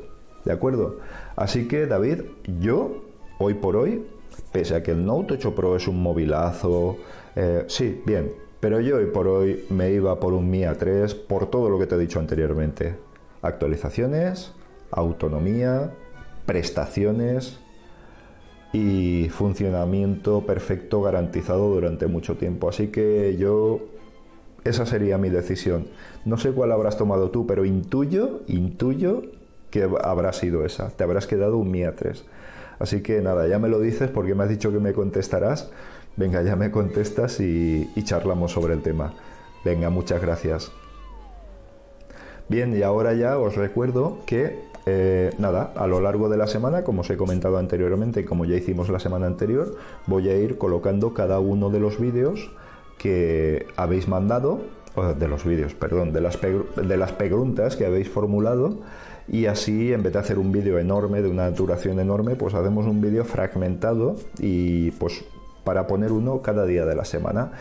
¿De 0.46 0.52
acuerdo? 0.52 1.00
Así 1.36 1.68
que 1.68 1.88
David, 1.88 2.22
yo 2.60 3.04
hoy 3.40 3.56
por 3.56 3.76
hoy, 3.76 4.04
pese 4.52 4.76
a 4.76 4.84
que 4.84 4.92
el 4.92 5.06
Note 5.06 5.36
8 5.36 5.56
Pro 5.56 5.76
es 5.76 5.88
un 5.88 6.02
movilazo, 6.02 6.98
eh, 7.36 7.66
sí, 7.68 8.02
bien, 8.06 8.32
pero 8.60 8.80
yo 8.80 8.98
hoy 8.98 9.06
por 9.06 9.28
hoy 9.28 9.66
me 9.70 9.92
iba 9.92 10.20
por 10.20 10.34
un 10.34 10.50
Mi 10.50 10.62
A3 10.62 11.16
por 11.28 11.50
todo 11.50 11.70
lo 11.70 11.80
que 11.80 11.88
te 11.88 11.96
he 11.96 11.98
dicho 12.00 12.20
anteriormente. 12.20 12.96
Actualizaciones, 13.42 14.54
autonomía, 14.92 15.92
prestaciones, 16.46 17.60
y 18.72 19.30
funcionamiento 19.30 20.46
perfecto 20.46 21.02
garantizado 21.02 21.74
durante 21.74 22.08
mucho 22.08 22.36
tiempo. 22.36 22.70
Así 22.70 22.88
que 22.88 23.36
yo, 23.38 23.80
esa 24.64 24.86
sería 24.86 25.18
mi 25.18 25.30
decisión. 25.30 25.88
No 26.26 26.38
sé 26.38 26.52
cuál 26.52 26.72
habrás 26.72 26.98
tomado 26.98 27.32
tú, 27.32 27.48
pero 27.48 27.66
intuyo, 27.66 28.42
intuyo 28.48 29.24
que 29.72 29.90
habrá 30.04 30.34
sido 30.34 30.66
esa. 30.66 30.90
Te 30.90 31.04
habrás 31.04 31.28
quedado 31.28 31.58
un 31.58 31.72
Mi 31.72 31.84
3. 31.84 32.26
Así 32.80 33.02
que 33.02 33.22
nada, 33.22 33.48
ya 33.48 33.60
me 33.60 33.68
lo 33.68 33.80
dices 33.80 34.10
porque 34.10 34.34
me 34.34 34.44
has 34.44 34.50
dicho 34.50 34.72
que 34.72 34.80
me 34.80 34.94
contestarás. 34.94 35.70
Venga, 36.16 36.42
ya 36.42 36.56
me 36.56 36.72
contestas 36.72 37.40
y, 37.40 37.88
charlamos 38.04 38.54
sobre 38.54 38.74
el 38.74 38.82
tema. 38.82 39.14
Venga, 39.64 39.90
muchas 39.90 40.22
gracias. 40.22 40.72
Bien, 42.48 42.76
y 42.76 42.82
ahora 42.82 43.14
ya 43.14 43.38
os 43.38 43.56
recuerdo 43.56 44.20
que 44.26 44.60
eh, 44.86 45.32
nada, 45.38 45.72
a 45.76 45.86
lo 45.86 46.00
largo 46.00 46.30
de 46.30 46.38
la 46.38 46.48
semana, 46.48 46.84
como 46.84 47.02
os 47.02 47.10
he 47.10 47.18
comentado 47.18 47.58
anteriormente 47.58 48.22
y 48.22 48.24
como 48.24 48.46
ya 48.46 48.56
hicimos 48.56 48.90
la 48.90 49.00
semana 49.00 49.28
anterior, 49.28 49.76
voy 50.08 50.30
a 50.30 50.38
ir 50.38 50.58
colocando 50.58 51.14
cada 51.14 51.40
uno 51.40 51.70
de 51.70 51.80
los 51.80 52.00
vídeos 52.00 52.52
que 52.98 53.68
habéis 53.76 54.08
mandado, 54.08 54.62
de 55.18 55.28
los 55.28 55.46
vídeos, 55.46 55.74
perdón, 55.76 56.12
de 56.12 56.22
las, 56.22 56.40
de 56.42 56.98
las 56.98 57.12
preguntas 57.14 57.76
que 57.76 57.86
habéis 57.86 58.10
formulado 58.10 58.80
y 59.32 59.46
así 59.46 59.94
en 59.94 60.04
vez 60.04 60.14
de 60.14 60.20
hacer 60.20 60.40
un 60.40 60.52
vídeo 60.52 60.80
enorme, 60.80 61.22
de 61.22 61.30
una 61.30 61.50
duración 61.52 62.00
enorme, 62.00 62.36
pues 62.36 62.54
hacemos 62.54 62.86
un 62.86 63.02
vídeo 63.02 63.24
fragmentado 63.26 64.16
y 64.40 64.92
pues 64.92 65.24
para 65.64 65.88
poner 65.88 66.12
uno 66.12 66.42
cada 66.42 66.66
día 66.66 66.86
de 66.86 66.96
la 66.96 67.06
semana. 67.06 67.52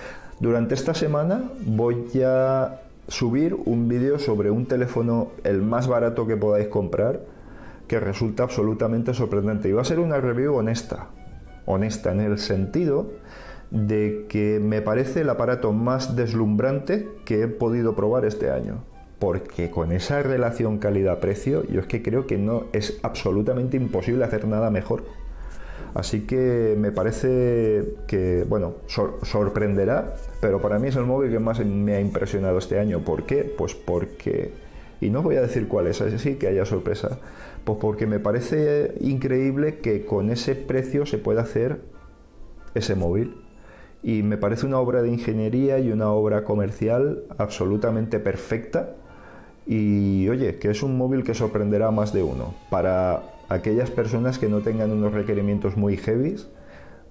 Durante 0.40 0.74
esta 0.74 0.94
semana 0.94 1.50
voy 1.66 2.22
a 2.24 2.81
subir 3.09 3.54
un 3.54 3.88
vídeo 3.88 4.18
sobre 4.18 4.50
un 4.50 4.66
teléfono 4.66 5.33
el 5.44 5.62
más 5.62 5.88
barato 5.88 6.26
que 6.26 6.37
podáis 6.37 6.68
comprar 6.68 7.20
que 7.87 7.98
resulta 7.98 8.44
absolutamente 8.44 9.14
sorprendente. 9.14 9.68
Y 9.68 9.72
va 9.72 9.83
a 9.83 9.85
ser 9.85 9.98
una 9.98 10.18
review 10.18 10.54
honesta, 10.54 11.09
honesta 11.66 12.12
en 12.12 12.20
el 12.20 12.38
sentido 12.38 13.11
de 13.70 14.26
que 14.28 14.61
me 14.62 14.81
parece 14.83 15.22
el 15.22 15.31
aparato 15.31 15.72
más 15.72 16.16
deslumbrante 16.16 17.09
que 17.24 17.42
he 17.42 17.48
podido 17.48 17.94
probar 17.96 18.24
este 18.24 18.50
año. 18.50 18.85
Porque 19.18 19.70
con 19.70 19.92
esa 19.92 20.22
relación 20.22 20.78
calidad-precio, 20.78 21.64
yo 21.66 21.81
es 21.81 21.87
que 21.87 22.02
creo 22.02 22.26
que 22.26 22.38
no 22.38 22.64
es 22.72 23.00
absolutamente 23.02 23.76
imposible 23.76 24.24
hacer 24.24 24.46
nada 24.46 24.70
mejor. 24.70 25.04
Así 25.94 26.20
que 26.26 26.76
me 26.78 26.92
parece 26.92 27.94
que, 28.07 28.44
bueno, 28.48 28.74
sorprenderá, 29.22 30.14
pero 30.40 30.61
para 30.61 30.78
mí 30.78 30.88
es 30.88 30.96
el 30.96 31.04
móvil 31.04 31.31
que 31.31 31.38
más 31.38 31.64
me 31.64 31.94
ha 31.94 32.00
impresionado 32.00 32.59
este 32.59 32.78
año. 32.78 33.00
¿Por 33.00 33.24
qué? 33.24 33.42
Pues 33.44 33.74
porque, 33.74 34.52
y 35.00 35.11
no 35.11 35.22
voy 35.22 35.37
a 35.37 35.40
decir 35.40 35.66
cuál 35.66 35.87
es, 35.88 36.00
así 36.00 36.37
que 36.37 36.46
haya 36.46 36.64
sorpresa, 36.64 37.18
pues 37.64 37.78
porque 37.81 38.07
me 38.07 38.20
parece 38.20 38.94
increíble 39.00 39.78
que 39.78 40.04
con 40.04 40.31
ese 40.31 40.54
precio 40.54 41.07
se 41.07 41.18
pueda 41.18 41.42
hacer 41.42 41.81
ese 42.74 42.94
móvil. 42.94 43.37
Y 44.02 44.22
me 44.22 44.37
parece 44.37 44.66
una 44.66 44.78
obra 44.78 45.02
de 45.02 45.09
ingeniería 45.09 45.81
y 45.81 45.90
una 45.90 46.12
obra 46.12 46.44
comercial 46.44 47.24
absolutamente 47.37 48.20
perfecta. 48.20 48.94
Y 49.68 50.26
oye, 50.31 50.57
que 50.57 50.70
es 50.70 50.83
un 50.83 50.96
móvil 50.96 51.22
que 51.22 51.35
sorprenderá 51.35 51.88
a 51.88 51.90
más 51.90 52.14
de 52.14 52.22
uno. 52.22 52.54
Para 52.70 53.22
aquellas 53.50 53.90
personas 53.90 54.38
que 54.38 54.48
no 54.48 54.61
tengan 54.61 54.90
unos 54.90 55.12
requerimientos 55.12 55.76
muy 55.76 55.98
heavies, 55.98 56.48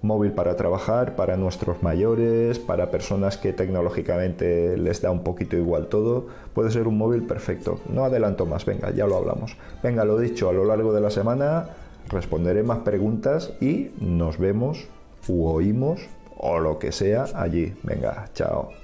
móvil 0.02 0.32
para 0.32 0.56
trabajar, 0.56 1.14
para 1.14 1.36
nuestros 1.36 1.82
mayores, 1.84 2.58
para 2.58 2.90
personas 2.90 3.36
que 3.36 3.52
tecnológicamente 3.52 4.76
les 4.76 5.00
da 5.00 5.12
un 5.12 5.22
poquito 5.22 5.56
igual 5.56 5.86
todo, 5.86 6.26
puede 6.52 6.70
ser 6.72 6.88
un 6.88 6.98
móvil 6.98 7.22
perfecto. 7.22 7.80
No 7.88 8.04
adelanto 8.04 8.44
más, 8.44 8.64
venga, 8.64 8.90
ya 8.90 9.06
lo 9.06 9.16
hablamos. 9.16 9.56
Venga, 9.82 10.04
lo 10.04 10.18
dicho, 10.18 10.48
a 10.48 10.52
lo 10.52 10.64
largo 10.64 10.92
de 10.92 11.00
la 11.00 11.10
semana 11.10 11.70
responderé 12.08 12.62
más 12.64 12.78
preguntas 12.78 13.52
y 13.60 13.90
nos 14.00 14.38
vemos 14.38 14.88
u 15.28 15.46
oímos 15.46 16.00
o 16.36 16.58
lo 16.58 16.78
que 16.78 16.90
sea 16.90 17.26
allí. 17.34 17.74
Venga, 17.84 18.30
chao. 18.34 18.77